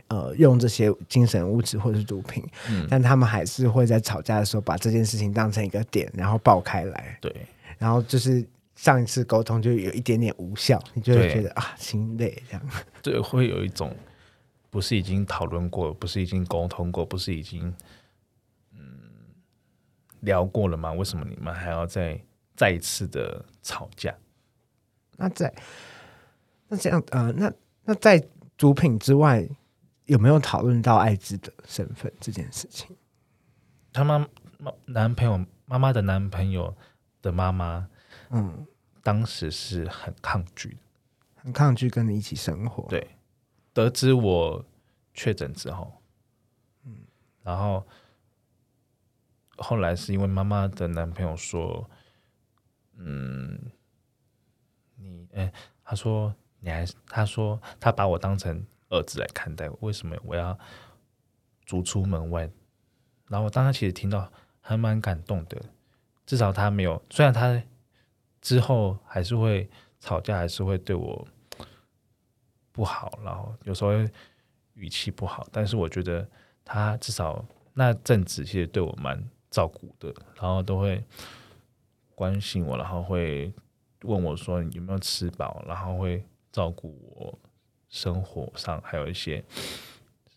[0.08, 7.16] 呃用这些精神物质或者是毒品，嗯，但他们还是会在吵架的时候把这件事情当成一个点，然后爆开来。
[7.20, 7.34] 对，
[7.78, 8.44] 然后就是。
[8.80, 12.70] 上一次沟通就有一点点无效，你就会觉得啊心累这样。
[13.02, 13.94] 对，会有一种
[14.70, 17.76] 不是已经讨论过，不是已经沟通过，不是已经
[18.72, 18.80] 嗯
[20.20, 20.94] 聊过了吗？
[20.94, 22.18] 为什么你们还要再
[22.56, 24.16] 再一次的吵架？
[25.18, 25.54] 那在
[26.68, 27.52] 那这样呃，那
[27.84, 29.46] 那在主品之外，
[30.06, 32.96] 有没有讨论到艾滋的身份这件事情？
[33.92, 36.74] 他妈妈男朋友妈妈的男朋友
[37.20, 37.86] 的妈妈。
[38.32, 38.66] 嗯，
[39.02, 40.78] 当时是很抗拒的，
[41.36, 42.86] 很抗拒跟你一起生活。
[42.88, 43.16] 对，
[43.72, 44.64] 得知我
[45.14, 46.02] 确诊之后，
[46.84, 46.98] 嗯，
[47.42, 47.86] 然后
[49.56, 51.88] 后来是因为妈妈的男朋友说，
[52.98, 53.72] 嗯，
[54.96, 55.50] 你，哎，
[55.82, 60.58] 他说你还，他说他把我当成儿子来看待，为什么我要
[61.64, 62.50] 逐出门外？
[63.28, 65.62] 然后我当时其实听到还蛮感动的，
[66.26, 67.62] 至少他没有，虽然他。
[68.40, 69.68] 之后还是会
[70.00, 71.26] 吵架，还是会对我
[72.72, 73.92] 不好，然后有时候
[74.74, 75.46] 语气不好。
[75.52, 76.26] 但是我觉得
[76.64, 81.02] 他至少那阵子其实对我蛮照顾的，然后都会
[82.14, 83.52] 关心我，然后会
[84.02, 87.38] 问我说有没有吃饱，然后会照顾我
[87.88, 89.44] 生活上还有一些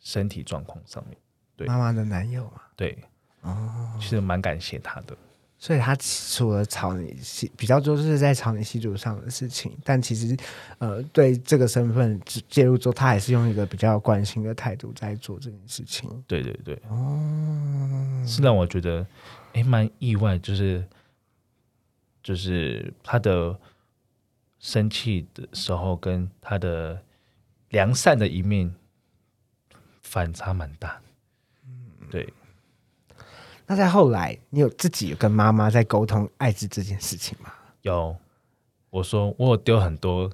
[0.01, 1.17] 身体状况上面。
[1.55, 2.97] 对，妈妈的男友嘛，对，
[3.41, 5.15] 哦，其实蛮感谢他的。
[5.63, 10.36] 所以他除了吵你吸，比较多是在吵你吸毒上的事情，但其实，
[10.78, 16.10] 呃，对这个身份介入之后，他还是用一个比较关心的态度在做这件事情。
[16.28, 19.08] 对对对，哦，是让我觉得，
[19.54, 20.86] 哎，蛮意外，就是
[22.21, 23.58] 就是他的
[24.60, 27.02] 生气的时候，跟他的
[27.69, 28.76] 良善的一面
[30.02, 31.02] 反差蛮大。
[31.65, 32.34] 嗯，对。
[33.73, 37.51] 那在后来，你有自己有跟妈妈在沟通艾滋这件事情吗？
[37.81, 38.15] 有，
[38.91, 40.29] 我说我有丢很多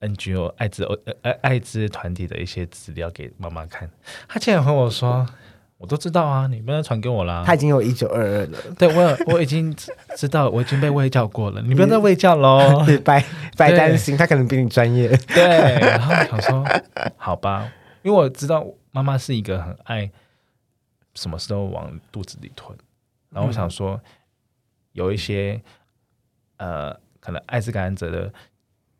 [0.00, 3.88] NGO 艾滋呃艾艾滋团体的一些资料给妈妈看，
[4.28, 5.26] 她竟然和我说
[5.78, 9.74] ：“我都知道啊，你不要传给我啦。”他已经有一九二二了，对我我已经
[10.14, 13.24] 知道，我已经被喂教过了，你不要再喂教喽， 白
[13.56, 15.08] 白担心，他可能比你专业。
[15.28, 15.42] 对，
[15.80, 16.62] 然后想说
[17.16, 20.10] 好吧，因为我知道妈妈是一个很爱。
[21.18, 22.78] 什么事都往肚子里吞，
[23.30, 24.00] 然后我想说，
[24.92, 25.60] 有一些
[26.58, 28.32] 呃，可能艾滋感染者的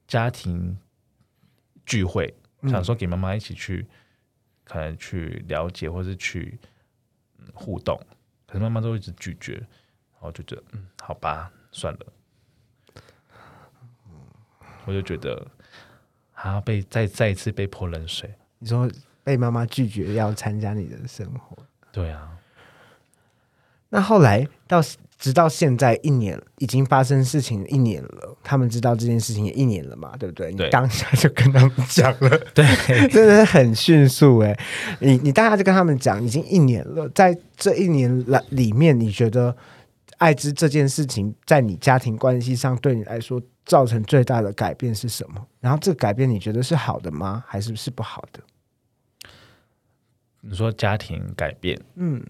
[0.09, 0.77] 家庭
[1.87, 3.87] 聚会，想说给妈妈一起去，
[4.65, 6.59] 可能去了解或是去
[7.55, 7.97] 互动，
[8.49, 12.07] 可是妈妈都一直拒绝，然后就觉得嗯，好吧，算了，
[14.87, 15.47] 我就觉得
[16.33, 18.35] 还要被再再一次被泼冷水。
[18.59, 18.91] 你说
[19.23, 21.57] 被妈妈拒绝要参加你的生活？
[22.03, 22.29] 对啊，
[23.89, 24.81] 那后来到
[25.19, 30.53] 直到现在一年，已经发生事情一年了，他们知道这件事情也一年了嘛，对不对？
[30.53, 32.65] 你当下就跟他们讲了， 对，
[33.09, 34.57] 真的是很迅速哎。
[35.01, 39.57] 你你当下就跟他们讲，已经一年了，在这一年来里面，你觉得
[40.19, 45.45] 艾滋这件事情在你家庭关系上对你来说造成最大的改变是什么？
[45.61, 47.43] 然后这个改变你觉得是好的吗？
[47.49, 48.41] 还是是不好的？
[50.41, 52.25] 你说家庭改变，嗯，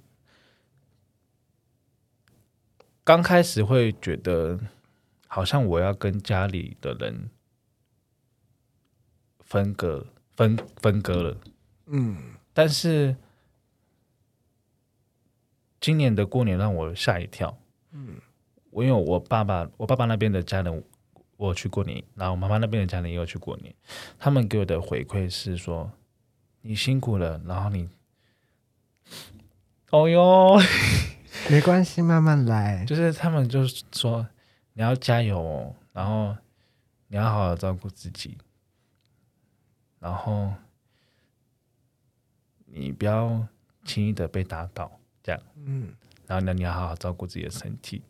[3.04, 4.58] 刚开始会觉得
[5.26, 7.28] 好像我要跟家里的人
[9.40, 11.36] 分割分分割了，
[11.86, 12.16] 嗯，
[12.54, 13.14] 但是
[15.78, 17.60] 今年的过年让我吓一跳，
[17.92, 18.16] 嗯，
[18.70, 20.82] 我因为我爸爸我爸爸那边的家人
[21.36, 23.72] 我去过年，然后我妈妈那边的家人也有去过年，
[24.18, 25.92] 他们给我的回馈是说
[26.62, 27.86] 你辛苦了，然后你。
[29.90, 30.60] 哦哟，
[31.50, 32.84] 没关系，慢慢来。
[32.84, 34.26] 就是他们就是说，
[34.74, 36.36] 你要加油，然后
[37.06, 38.36] 你要好好照顾自己，
[39.98, 40.52] 然后
[42.66, 43.46] 你不要
[43.84, 45.40] 轻易的被打倒，这样。
[45.56, 45.94] 嗯。
[46.26, 48.02] 然后呢，你要好好照顾自己的身体。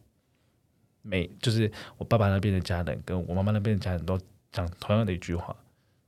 [1.02, 4.18] 每就是我爸爸那边的家人跟我妈妈那边的家人都
[4.50, 5.56] 讲同样的一句话，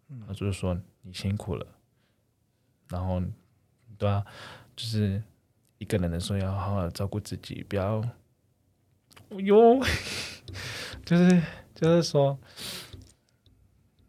[0.09, 1.65] 嗯，就是说你辛苦了，
[2.89, 3.23] 然后
[3.97, 4.27] 对啊。
[4.81, 5.23] 就是
[5.77, 8.03] 一个人的时候要好好照顾自己，不要
[9.29, 9.79] 哟，
[11.05, 11.43] 就是
[11.75, 12.39] 就是说，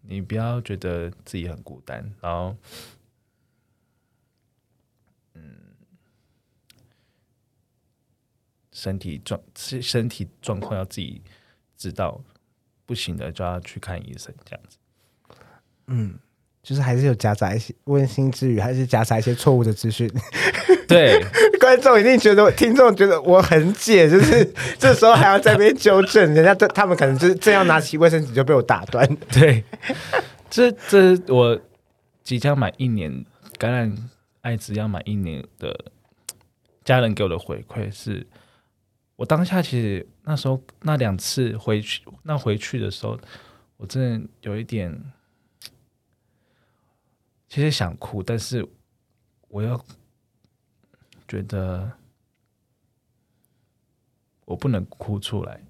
[0.04, 2.56] 你不要觉得自己很孤单，然后，
[5.34, 5.76] 嗯，
[8.72, 11.22] 身体状身身体状况要自己
[11.76, 12.24] 知道，
[12.86, 14.78] 不行的就要去看医生，这样子，
[15.88, 16.18] 嗯。
[16.64, 20.08] 就是还是有夹杂一些温馨之余，还是夹杂一些错误的资讯。
[20.88, 21.20] 对，
[21.60, 24.46] 观众一定觉得，听众觉得我很解，就是
[24.78, 29.08] 这时候还要在那边纠正人家，他们可能就是正要拿起卫生纸就被我打断。
[29.32, 29.64] 对，
[30.50, 31.60] 这这我
[32.24, 33.26] 即将满一年
[33.58, 33.98] 感染
[34.42, 35.74] 艾滋要满一年的
[36.84, 38.28] 家人给我的回馈是，
[39.16, 43.18] 我当下其实那时候那两次回去，那回去的时候，
[43.78, 45.02] 我真的有一点。
[47.52, 48.66] 其实想哭，但是
[49.50, 49.86] 我又
[51.28, 51.92] 觉得
[54.46, 55.62] 我不能哭出来。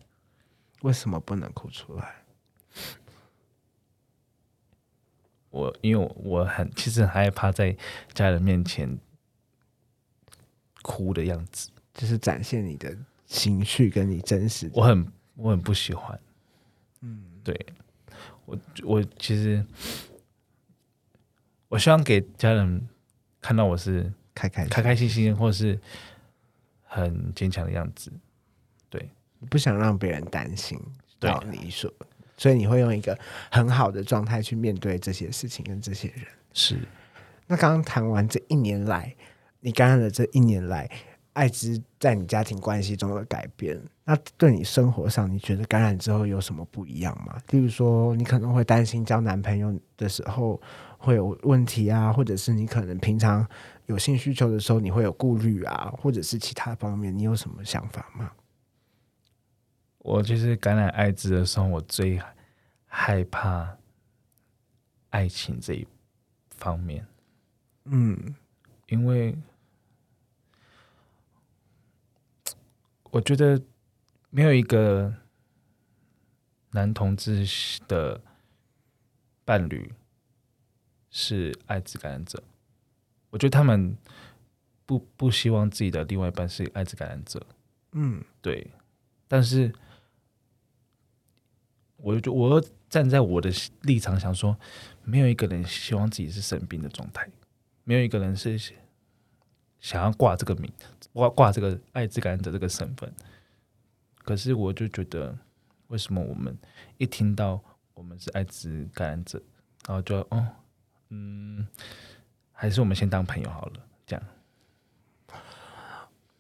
[0.84, 2.24] 为什么不能哭出来？
[5.50, 7.76] 我因为我很其实很害怕在
[8.14, 9.00] 家人面前
[10.84, 14.70] 哭的样子，就是展现你的情绪跟你真实。
[14.76, 16.22] 我很我很不喜欢。
[17.00, 17.66] 嗯，对
[18.46, 19.66] 我我其实。
[21.72, 22.86] 我希望给家人
[23.40, 25.80] 看到我是开开开开心心，或者是
[26.84, 28.12] 很坚强的样子。
[28.90, 29.10] 对，
[29.50, 30.78] 不想让别人担心。
[31.18, 31.90] 对，你说，
[32.36, 33.18] 所以你会用一个
[33.50, 36.26] 很好的状态去面对这些事情跟这些人。
[36.52, 36.78] 是。
[37.48, 39.16] 那刚刚谈完这一年来，
[39.62, 40.92] 你感染了这一年来，
[41.32, 47.38] 艾滋在你家庭关系中的改变，那对你生活上，你觉得感染之后有什么不一样吗？
[47.52, 50.62] 例如说，你可能会担心交男朋友的时候。
[51.02, 53.46] 会有问题啊，或者是你可能平常
[53.88, 58.32] 有性需求的时候，你会有顾虑啊，或者是其他方面，你有什么想法吗？
[59.98, 62.22] 我就是感染艾滋的时候，我最
[62.86, 63.78] 害怕
[65.10, 65.88] 爱情这一
[66.50, 67.06] 方面，
[67.86, 68.36] 嗯
[68.88, 69.36] 因为
[73.10, 73.60] 我觉得
[74.30, 75.14] 没有一个
[76.72, 77.48] 男同志
[77.88, 78.22] 的
[79.44, 79.92] 伴侣
[81.12, 82.42] 是艾滋感染者，
[83.30, 83.96] 我觉得他们
[84.86, 87.46] 不不希望自己的另外一半是艾滋感染者，
[87.92, 88.24] 嗯。
[88.42, 88.72] 对，
[89.28, 89.72] 但是
[91.98, 93.52] 我就我又站在我的
[93.82, 94.58] 立场想说，
[95.04, 97.30] 没有一个人希望自己是生病的状态，
[97.84, 98.58] 没有一个人是
[99.80, 100.72] 想要挂这个名，
[101.14, 103.14] 挂挂这个艾滋感染者这个身份。
[104.24, 105.38] 可是我就觉得，
[105.88, 106.58] 为什么我们
[106.98, 107.62] 一听到
[107.94, 109.42] 我们是艾滋感染者，
[109.88, 110.48] 然后就哦，
[111.12, 111.68] 嗯，
[112.52, 113.74] 还是我们先当朋友好了，
[114.08, 114.24] 这样。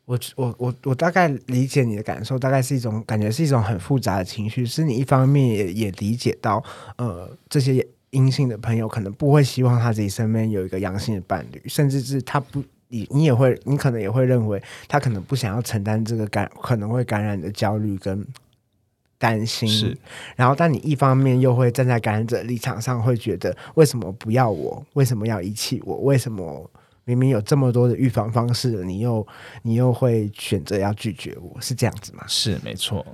[0.05, 4.65] 我我我我大概理解你的感受，大概是一种感觉，是一种很复杂的情绪。
[4.65, 6.61] 是你一方面也也理解到，
[6.97, 18.25] 呃，这些阴性的朋友可能不会希望他自己身边有一个阳性的伴侣，甚至是他不，你你也会，你可能也会认为他可能不想要承担这个感可能会感染的焦虑跟
[19.21, 19.69] 担心。
[19.69, 19.97] 是，
[20.35, 24.83] 然后但你一方面又会站在感染者立场上，会觉得为什么不要我？
[24.93, 25.97] 为什么要遗弃我？
[25.99, 26.69] 为什么？
[27.03, 29.25] 明明有这么多的预防方式，你又
[29.63, 32.23] 你又会选择要拒绝我，是这样子吗？
[32.27, 33.05] 是没错，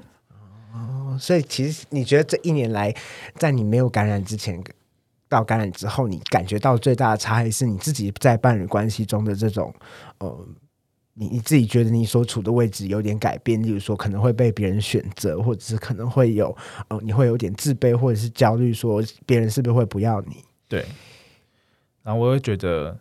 [0.74, 2.94] 哦，所以其实你觉得这一年来，
[3.36, 4.62] 在你没有感染之前
[5.30, 9.74] 到感染之后，你感觉到最大的差异是你自己在伴侣关系中的这种
[10.20, 10.48] 呃，
[11.20, 16.56] 你你自己觉得你所处的位置有点改变，例如说可能会被别人选择，或者是可能会有
[16.90, 20.44] 呃，你会有点自卑或者是焦虑，说别人是不是会不要你？
[20.68, 20.86] 对。
[22.04, 23.00] 然后我会觉得，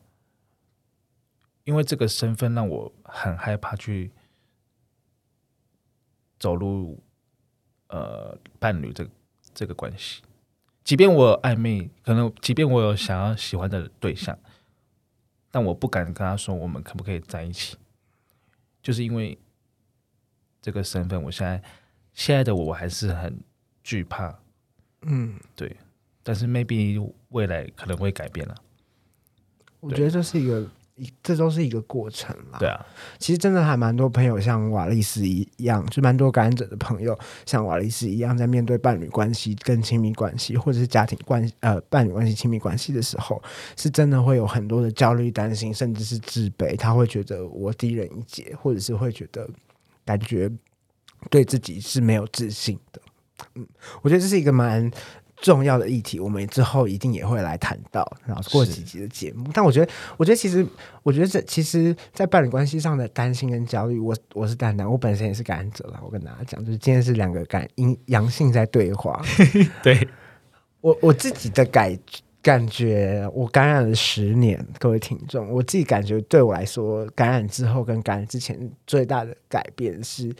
[1.64, 4.10] 因为这个身份让我很害怕去
[6.38, 6.98] 走入
[7.88, 9.10] 呃伴侣这个
[9.52, 10.22] 这个关系。
[10.82, 14.38] 即便我有暧昧，可能即便我有想要喜欢的对象，
[15.50, 17.76] 但我不敢跟他说我们可不可以在一起，
[18.86, 19.36] 就是因为
[20.62, 21.60] 这个身份，我现在
[22.14, 23.36] 现在的我还是很
[23.82, 24.32] 惧怕，
[25.02, 25.76] 嗯，对。
[26.22, 28.54] 但是 maybe 未来可能会改变了，
[29.80, 30.68] 我觉得这是一个一，
[31.22, 32.58] 这都是一个过程啦。
[32.58, 32.86] 对啊，
[33.18, 43.42] 其实真的还蛮多朋友像瓦利斯一样，就蛮多感染者的朋友像瓦利斯一样，在面对伴侣关系、跟亲密关系，或者是家庭关呃伴侣关系、亲密关系的时候，
[43.76, 46.74] 是真的会有很多的焦虑、担心，甚至是自卑。
[46.76, 49.46] 他会觉得我低人一截，或者是会觉得
[50.04, 50.50] 感觉
[51.28, 53.02] 对自己是没有自信的。
[53.54, 53.66] 嗯，
[54.00, 54.90] 我觉得这是一个蛮。
[55.36, 59.48] 重要的议题，我们之后一定也会来谈到，然后过几集的节目。
[59.52, 60.66] 但我觉得，我觉得其实，
[61.02, 66.00] 我觉得这其实，在伴侣关系上的担心跟焦虑，我我是蛋蛋，我本身也是感染者了。
[66.02, 69.22] 我跟大家讲，就是今天是两个感阴阳性在对话。
[69.82, 70.08] 对
[70.80, 71.96] 我我自己的感
[72.42, 80.34] 感觉，我感染了十年，各位听众，我自己感觉对我来说，感染之后跟感染之前最大的改变是。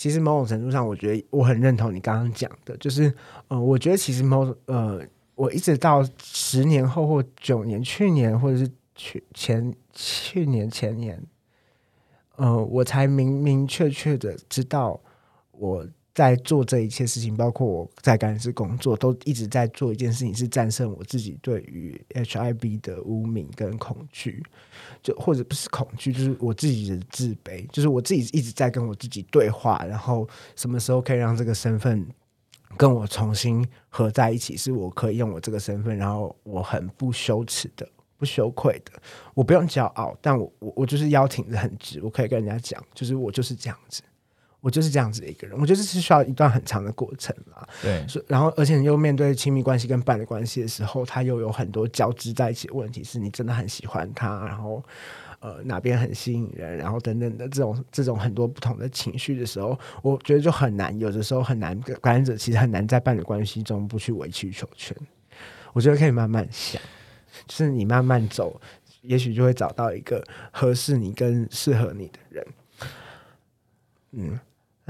[0.00, 3.12] 其实某种程度上，我觉得我很认同你刚刚讲的，就是
[3.48, 4.98] 呃，我觉得其实某呃，
[5.34, 11.22] 我一直到十年后或九年、去年或者是去前去年前年，
[12.36, 14.98] 呃，我才明明确确的知道
[15.50, 24.42] 我在做这一切事情，包括我在干事工作，都一直在做一件事情，是战胜我自己对于 HIV 的污名跟恐惧。
[25.02, 32.06] 就或者不是恐惧，就是我自己的自卑，就是我自己一直在跟我自己对话，然后什么时候可以让这个身份
[32.76, 37.88] 跟我重新合在一起，是我可以用我这个身份，然后我很不羞耻的、
[38.18, 38.92] 不羞愧的，
[39.32, 44.02] 我不用骄傲，但我我我就是腰挺着很直，我可以跟人家讲，就是我就是这样子。
[44.60, 47.66] 我就是这样子的一个人，我觉得是需要一段很长的过程啦。
[47.80, 54.84] 对，然后而且你又面对亲密关系跟伴侣关系的时候，他又有很多交织在一起的问题，是你真的很喜欢他，然后
[55.38, 64.94] 呃哪边很吸引人，然后等等的这种这种很多不同的情绪的时候，我觉得就很难，有的时候很难，感染者其实很难在伴侣关系中不去委曲求全。
[65.72, 66.82] 我觉得可以慢慢想，
[67.46, 68.60] 就是你慢慢走，
[69.00, 72.46] 也许就会找到一个合适你跟适合你的人。
[74.10, 74.38] 嗯。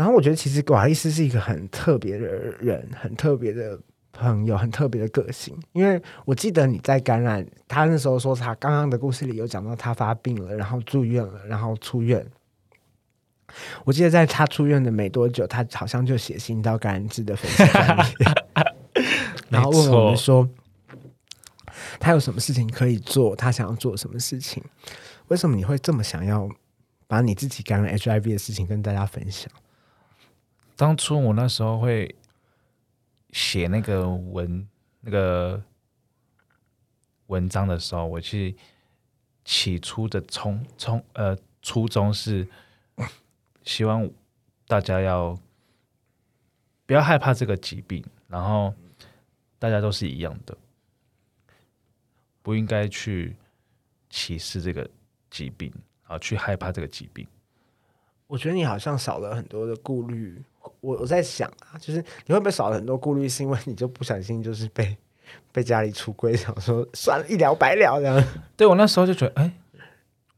[0.00, 2.26] 然后我觉得，其实瓦利斯是一个很特别的
[2.58, 3.78] 人，很特别的
[4.12, 5.54] 朋友，很特别的个性。
[5.72, 12.26] 因为我记得你在感染他那时候说，他刚刚的故事里有讲到他发病了，然后住院了，然后出院。
[13.84, 17.62] 我记得在他出院的没多久，他好像就写信到感染制的粉丝
[19.52, 20.48] 然后问我们说，
[21.98, 24.64] 他有什么事情可以做，他想要做什么事情？
[25.28, 26.48] 为什么你会这么想要
[27.06, 29.50] 把你自己感染 HIV 的事情跟大家分享？
[30.80, 32.16] 当初我那时候会
[33.32, 34.66] 写那个文
[35.02, 35.62] 那个
[37.26, 38.56] 文章的时候，我去
[39.44, 42.48] 起初的冲冲呃初衷是
[43.62, 44.10] 希望
[44.66, 45.38] 大家要
[46.86, 48.74] 不要害怕这个疾病，然后
[49.58, 50.56] 大家都是一样的，
[52.40, 53.36] 不应该去
[54.08, 54.88] 歧视这个
[55.28, 55.70] 疾病，
[56.04, 57.26] 啊去害怕这个疾病。
[58.30, 60.40] 我觉得你好像少了很多的顾虑。
[60.80, 64.96] 我我在想啊，就是你会不会少了很多顾虑，是因为你就不小心就是被
[65.50, 68.24] 被家里出轨，想说算了，一了百了这样。
[68.56, 69.52] 对我那时候就觉得，哎，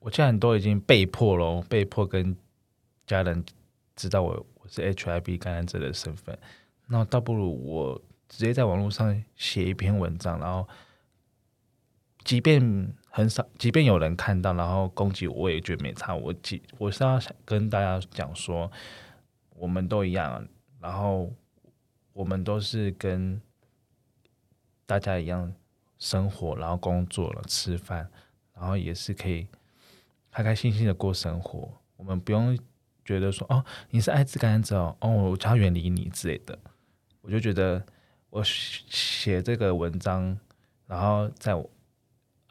[0.01, 2.35] 我既然都已经被迫了，被迫跟
[3.07, 3.45] 家人
[3.95, 6.39] 知道我我是 HIV 感染者的身份，
[6.87, 10.67] 那倒不如我直接在网络上写一篇文章，然后
[12.25, 16.15] 即便很少，即便有人看到，然后攻击我，我也觉得没差。
[16.15, 18.69] 我即我是要想跟大家讲说。
[19.55, 20.45] 我们都一样，
[20.81, 21.33] 然后
[22.13, 23.41] 我们都是跟
[24.87, 25.55] 大家一样
[26.01, 28.09] 生活，然后工作了，吃饭，
[28.55, 29.47] 然后也是可以
[30.33, 31.73] 开开心心的过生活。
[31.97, 32.59] 我们不用
[33.05, 36.59] 觉得说哦，你是艾滋感染者哦，我就要远离你之类的。
[37.21, 37.81] 我就觉得
[38.31, 40.37] 我写这个文章，
[40.89, 41.71] 然后在我。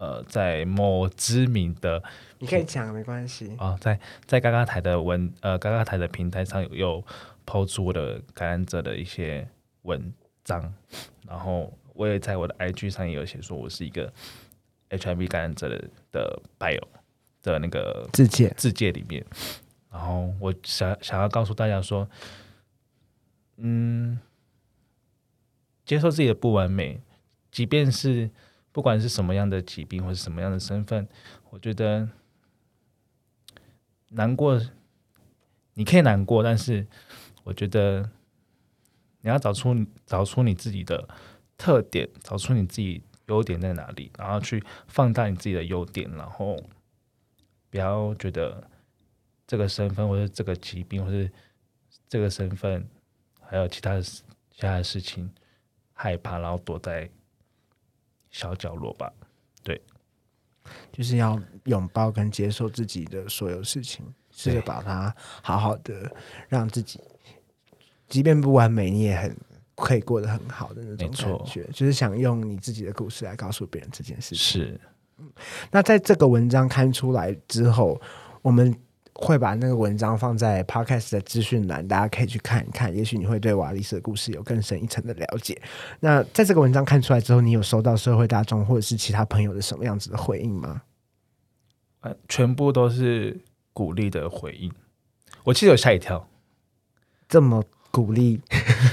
[0.02, 2.02] 呃，在某知名的，
[2.40, 7.06] 你可以讲没关系啊，在在嘎嘎台的文呃嘎嘎台的平台上有
[7.46, 9.48] 抛出我的感染者的一些
[9.84, 10.12] 文
[10.44, 10.74] 章，
[11.28, 14.12] 然后我也在我的 IG 上也有写说我是一个
[14.90, 16.82] HIV 感染者的的 bio
[17.44, 19.24] 的那个字界字界里面，
[19.92, 22.10] 然后我想想要告诉大家说，
[23.58, 24.20] 嗯，
[25.86, 27.00] 接受自己的不完美，
[27.52, 28.32] 即便是。
[28.74, 31.06] 不管是什么样的疾病或者什么样的身份，
[31.50, 32.08] 我觉得
[34.10, 34.62] 难过，
[35.74, 36.88] 你可以难过，但是
[37.44, 38.10] 我觉得
[39.20, 41.10] 你要找出找出你自己的
[41.58, 46.58] 特点，找出你自己优点在哪里，然后去放大你自己的优点，然后
[47.70, 48.70] 不要觉得
[49.46, 51.30] 这个身份或者这个疾病或者
[52.08, 52.88] 这个身份
[53.42, 54.24] 还有其他的其
[54.60, 55.30] 他的事情
[55.92, 57.10] 害怕，然后躲在。
[58.32, 59.12] 小角落吧，
[59.62, 59.80] 对，
[60.92, 65.14] 就是要拥抱跟接受自己的所有事情，试着把它
[65.44, 66.12] 好好的
[66.50, 67.00] 让自己，
[68.08, 69.38] 即便不完美，你也很
[69.76, 71.64] 可以过得很好的那种感觉。
[71.74, 74.38] 就是想用你自己的故事来告诉别人这件事情。
[74.38, 74.82] 是，
[75.70, 78.02] 那在这个文章刊出来之后，
[78.42, 78.76] 我们。
[79.14, 82.96] 会把那个文章放在 podcast 的资讯栏，大家可以去看一看。
[82.96, 85.62] 也许你会对瓦利斯的故事有更深一层的了解。
[86.00, 90.82] 那在这个文章看出来之后，你有收到社会大众或者是其他朋友的什么样子的回应吗？
[92.02, 93.40] 呃，全部都是
[93.74, 94.72] 鼓励的回应。
[95.44, 96.28] 我其实有吓一跳，
[97.28, 97.64] 这么。
[97.92, 98.40] 鼓励，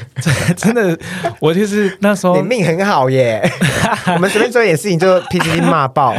[0.56, 0.98] 真的，
[1.40, 3.40] 我就是那时候你命很好耶。
[4.14, 6.14] 我们随便做一点事情就 P P T 骂爆，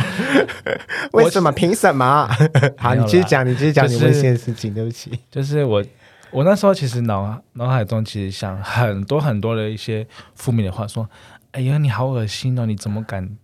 [1.11, 1.51] 为什么？
[1.51, 2.27] 凭什么？
[2.80, 4.73] 好，你继续讲，你继续讲你温馨的事情。
[4.73, 5.84] 对不起，就是我，
[6.32, 11.07] 我那时候其实脑脑海中其实想很多很多的一些负面的话，说
[11.51, 13.38] ：“哎呀，你好恶心哦，你怎么敢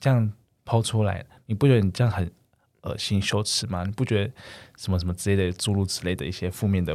[0.00, 0.32] 这样
[0.64, 1.24] 抛出来？
[1.46, 2.28] 你不觉得你这样很
[2.82, 3.84] 恶心羞耻吗？
[3.86, 4.30] 你不觉得
[4.76, 6.92] 什么什么之类的诸如此类的一些负面的？”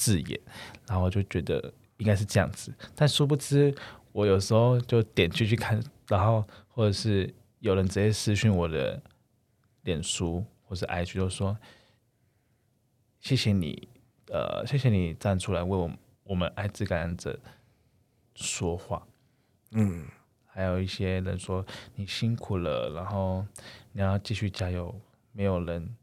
[0.00, 0.40] 字眼，
[0.88, 3.74] 然后就觉得应该是这样子，但殊不知，
[4.12, 5.78] 我有时候就点进去看，
[6.08, 9.02] 然后或者是有人直接私讯我的
[9.82, 11.54] 脸书或是 IG，就说
[13.20, 13.86] 谢谢你，
[14.28, 15.90] 呃，谢谢你站出来为我
[16.24, 17.38] 我们艾滋感染者
[18.34, 19.06] 说话，
[19.72, 20.08] 嗯，
[20.46, 23.46] 还有一些人说你辛苦了，然后
[23.92, 24.98] 你要继续加油，
[25.32, 25.94] 没有人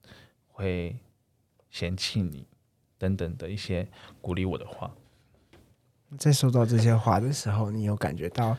[0.48, 0.96] 会
[1.72, 2.46] 嫌弃你。
[2.98, 3.88] 等等的一些
[4.22, 4.92] 鼓励我的话，
[6.18, 8.58] 在收到这些话的时候，你有感觉到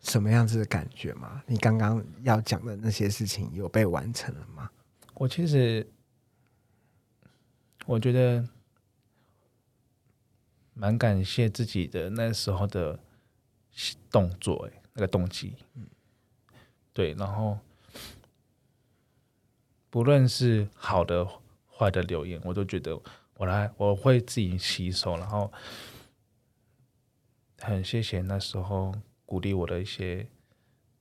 [0.00, 1.42] 什么样子的感觉吗？
[1.46, 4.70] 你刚刚要讲的那些事情有被完成了吗？
[5.14, 5.86] 我其实
[7.86, 8.46] 我觉得
[10.74, 12.98] 蛮感谢自己的那时候的
[14.10, 15.86] 动作，哎，那个动机，嗯，
[16.92, 17.58] 对，然后
[19.88, 21.26] 不论是好的
[21.70, 23.00] 坏的留言，我都觉得。
[23.36, 25.52] 我来，我会自己洗手，然后
[27.60, 30.26] 很谢谢那时候鼓励我的一些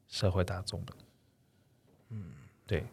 [0.07, 0.89] 社会大众们。
[2.09, 2.33] 嗯，
[2.67, 2.85] 对。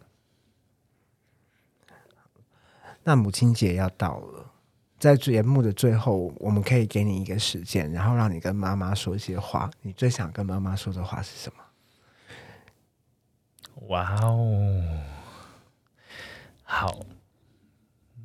[3.03, 4.53] 那母亲节要到了，
[5.01, 9.69] 在节目的最后，我们可以给你一个时间，然后让你跟妈妈说一些话。
[9.81, 11.65] 你最想跟妈妈说的话是什么？
[13.89, 15.03] 哇哦，
[16.63, 17.01] 好。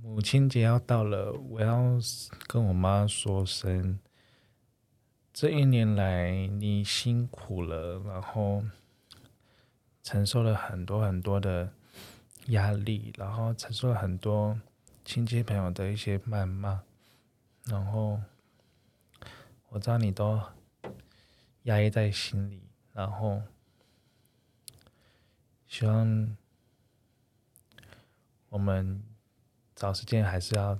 [0.07, 1.99] 母亲节要到了，我要
[2.47, 3.99] 跟我妈说声，
[5.33, 8.63] 这一年来你辛苦了，然后
[10.01, 11.73] 承受了很多很多的
[12.47, 14.57] 压力，然后承受了很多
[15.03, 16.81] 亲戚朋友的一些谩骂，
[17.65, 18.17] 然后
[19.67, 20.41] 我知道你都
[21.63, 23.41] 压抑在心里，然后
[25.67, 26.37] 希望
[28.47, 29.03] 我们。
[29.77, 30.75] 找时间还是要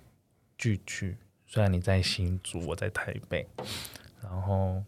[0.57, 3.47] 聚聚，虽然你在新竹，我在台北，
[4.23, 4.83] 然后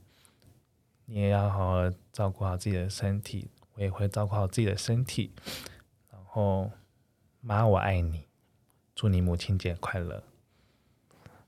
[1.06, 5.32] 你也要好好照顾好自己的身体，我也会照顾好自己的身体。
[6.12, 6.72] 然后
[7.40, 8.26] 妈，我爱你，
[8.96, 10.24] 祝你母亲节快乐。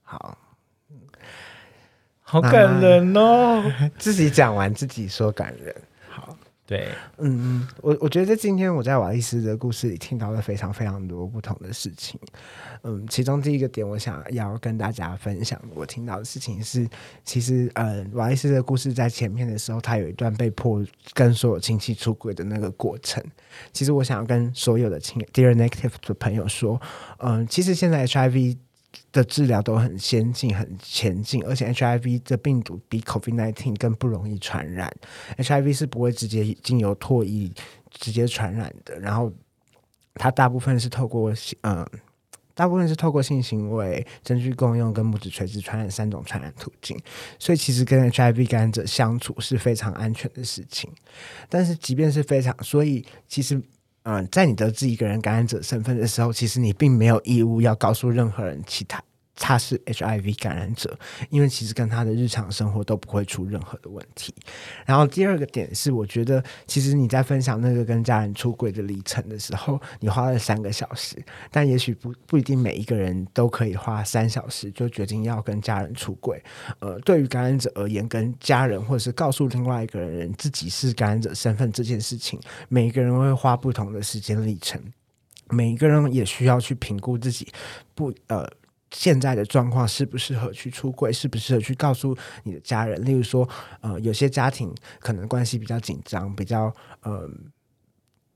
[0.04, 0.38] 好，
[2.22, 3.64] 好感人哦，
[3.98, 5.76] 自己讲完自己说感人。
[6.72, 12.18] 对，嗯嗯，我我觉得今天我在瓦利斯的故事里听到了非常非常多不同的事情，
[12.84, 16.88] 嗯，其中第一个点我想要跟大家分享，我听到的事情是，
[17.26, 20.82] 其实嗯，瓦利斯的故事在前面的时候，他有一段被迫
[21.14, 23.22] 跟所有亲戚出轨的那个过程，
[23.74, 26.80] 其实我想要跟所有的亲 Dear Negative 的朋友说，
[27.18, 28.56] 嗯，其实现在 HIV。
[29.12, 34.90] 的治疗都很先进、很前进，而且 HIV 的病毒比 COVID-19 更不容易传染。
[35.38, 37.52] HIV 是不会直接经由唾液
[37.90, 39.32] 直接传染的，然后
[40.14, 41.34] 它大部分是透过
[41.64, 41.86] 嗯，
[42.54, 46.98] 大部分是透过性行为、针具共用跟母子垂直传染三种传染途径。
[47.38, 50.90] 所以其实跟 HIV 感染者相处是非常安全的事情。
[51.50, 53.62] 但是即便是非常，所以其实。
[54.04, 59.02] 嗯，在你得知一个人感染者身份的时候，其实你并没有义务要告诉任何人其他。
[59.42, 60.96] 他是 HIV 感染者，
[61.32, 64.32] 因为其实跟他的日常生活都不会出任何的问题。
[64.86, 71.18] 然后第二个点是，我觉得其实你在分享那个跟家人出轨的历程的时候，你花了三个小时，
[71.50, 76.42] 但也许不不一定每一个人都可以花三小时就决定要跟家人出轨。
[76.78, 82.40] 呃，对于感染者而言，跟家人或者是告诉另外一个人自己是感染者身份这件事情，
[82.70, 84.80] 每一个人会花不同的时间历程，
[85.50, 87.48] 每一个人也需要去评估自己
[87.96, 88.48] 不呃。
[88.92, 91.12] 现在的状况适不适合去出柜？
[91.12, 93.04] 适不适合去告诉你的家人？
[93.06, 93.48] 例如说，
[93.80, 97.30] 呃，有些家庭可能关系比较紧张，比较呃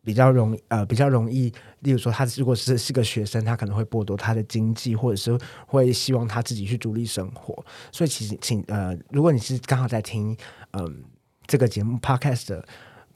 [0.02, 1.54] 比较容呃比较容易。
[1.82, 5.38] 例如说，他如果是是个学生，他可能会剥夺他的经济，或者是
[5.68, 7.54] 会希望他自己去独立生活。
[7.92, 10.36] 所以，其实请呃，如果你是刚好在听
[10.72, 11.04] 嗯
[11.46, 12.66] 这个节目 podcast 的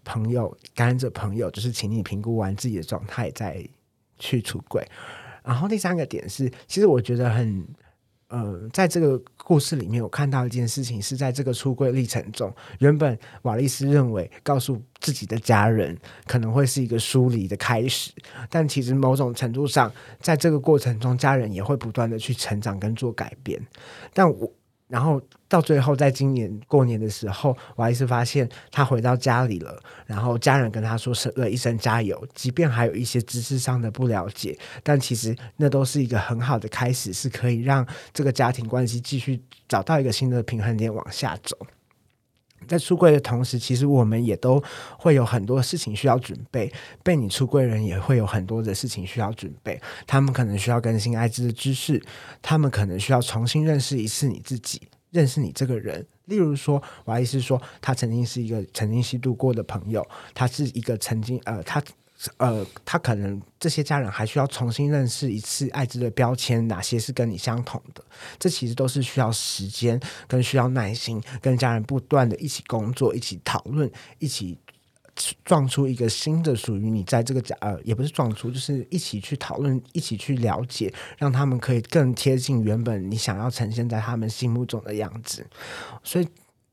[0.04, 3.66] 朋友，感染者朋友，就是请你评估完自己的状态再
[4.18, 4.86] 去出柜。
[5.50, 7.68] 然后第三个点是，其实我觉得很，
[8.28, 15.98] 呃，在这个故事里面，我看到一件事情是在这个出柜历程中，原本瓦利斯认为告诉自己的家人
[16.28, 18.12] 可能会是一个疏离的开始，
[18.50, 19.92] 但其实某种程度上，
[20.22, 23.60] 在这个过程中，家人也会不断的去成长跟做改变，
[24.14, 24.52] 但我。
[24.90, 29.80] 然后到最后，在今年过年的时候，我还是发现他回到家里了。
[30.08, 41.56] 然后家人跟他说声了一声加油，即便还有一些知识上的不了解，但其实那都是一个很好的开始，是可以让这个家庭关系继续找到一个新的平衡点往下走。
[42.70, 44.64] 在出柜的同时，其实我们也都
[44.98, 46.72] 会有很多事情需要准备。
[47.04, 49.82] 被你出柜人也会有很多的事情需要准备。
[50.06, 52.02] 他们可能需要更新艾滋的知识，
[52.42, 56.06] 他们可能需要重新认识一次你自己，认识你这个人。
[56.26, 61.84] 例如说，我意思说，他曾经是一个曾经吸毒过的朋友，他是一个曾经呃，他。
[62.36, 68.04] 呃，他可能这些家人还需要重新认识一次艾滋的标签，哪些是跟你相同的？
[68.38, 69.98] 这其实都是需要时间，
[70.28, 74.58] 跟需要耐心，跟家人不断的一起工作，一起讨论，一起
[75.46, 85.48] 撞出一个新的属于你在这个家呃，也不是撞出，就是一起去讨论，一起去了解，让他们可以更贴近原本你想要呈现在他们心目中的样子。
[86.04, 86.28] 所以。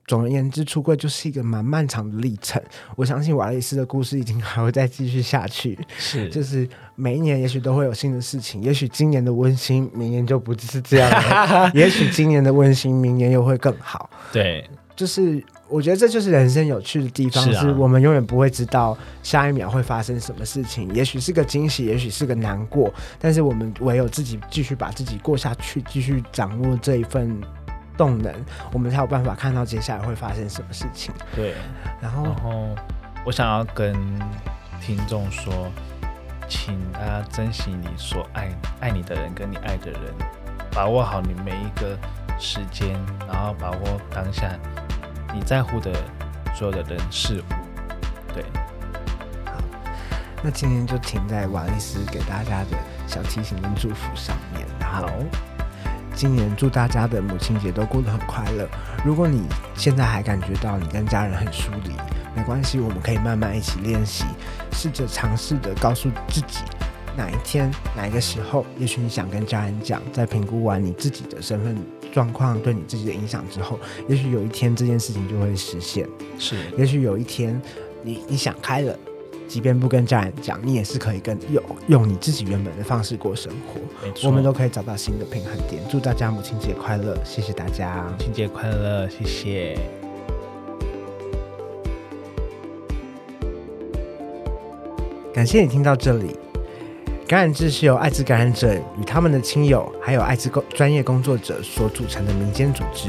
[0.07, 2.63] 总而言之，出柜就是一个蛮漫长的历程。
[2.95, 5.77] 我相信瓦雷斯的故事已经还会再继续下去。
[5.99, 8.63] 是，就是每一年也许都会有新的事情。
[8.63, 11.71] 也许今年的温馨，明年就不是这样了。
[11.75, 14.09] 也许今年的温馨，明年又会更好。
[14.33, 20.89] 对，就是我觉得这就是人生有趣的地方，是我们永远不会知道下一秒会发生什么事情。
[20.95, 27.37] 也许是个惊喜，也许是个难过，但是我们唯有自己继续把自己过下去，继续掌握这一份。
[27.97, 28.33] 动能，
[28.73, 31.13] 我们才有办法看到接下来会发生什么事情。
[31.35, 31.55] 对，
[32.01, 32.75] 然后，然后
[33.25, 33.95] 我想要跟
[34.81, 35.53] 听众说，
[36.49, 38.49] 请大家珍惜你所爱
[38.81, 40.01] 爱你的人跟你爱的人，
[40.71, 41.99] 把握好你每一个
[42.39, 44.51] 时间，然后把握当下
[45.35, 45.91] 你在乎的
[46.55, 47.55] 所有的人事物。
[48.35, 48.45] 对，
[49.45, 49.55] 好，
[50.43, 52.77] 那今天就停在瓦利斯给大家的
[53.07, 54.67] 小提醒跟祝福上面。
[54.81, 55.11] 好。
[56.17, 58.67] 今年祝大家的母亲节都过得很快乐。
[59.05, 59.43] 如果你
[59.77, 61.91] 现在还感觉到你跟家人很疏离，
[62.35, 64.25] 没关系，我们可以慢慢一起练习，
[64.73, 66.61] 试着尝试的告诉自己，
[67.19, 71.77] 哪一天哪一个时候，也许你想跟家人讲，在评估完你自己的身份
[72.15, 76.09] 状况对你自己的影响之后，也许有一天这件事情就会实现。
[76.39, 77.61] 是，也许有一天
[78.03, 78.99] 你你想开了。
[79.49, 83.81] 即便不跟家人讲，你也是可以跟用用你自己原本的方式过生活。
[84.27, 85.83] 我们都可以找到新的平衡点。
[85.89, 87.17] 祝大家母亲节快乐！
[87.25, 89.09] 谢谢大家，母亲节快乐！
[89.09, 89.79] 谢谢。
[95.33, 96.39] 感谢你听到这里。
[97.29, 103.09] 感染志是由艾滋感染者与他们的亲友，还有艾滋工专业工作者所组成的民间组织。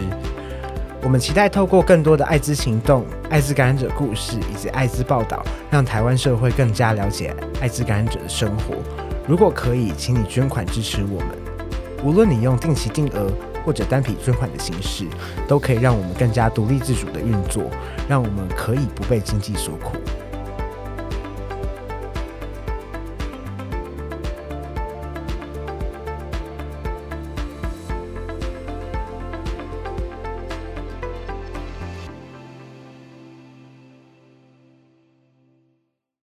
[1.08, 5.41] 我们期待透过更多的艾滋行动、艾滋感染者故事以及艾滋报道，
[5.72, 8.76] 让台湾社会更加了解艾滋感染者的生活。
[9.26, 11.30] 如果可以，请你捐款支持我们。
[12.03, 13.32] 无论你用定期定额
[13.66, 15.05] 或者单笔捐款的形式，
[15.47, 17.64] 都可以让我们更加独立自主的运作，
[18.10, 19.95] 让我们可以不被经济所苦。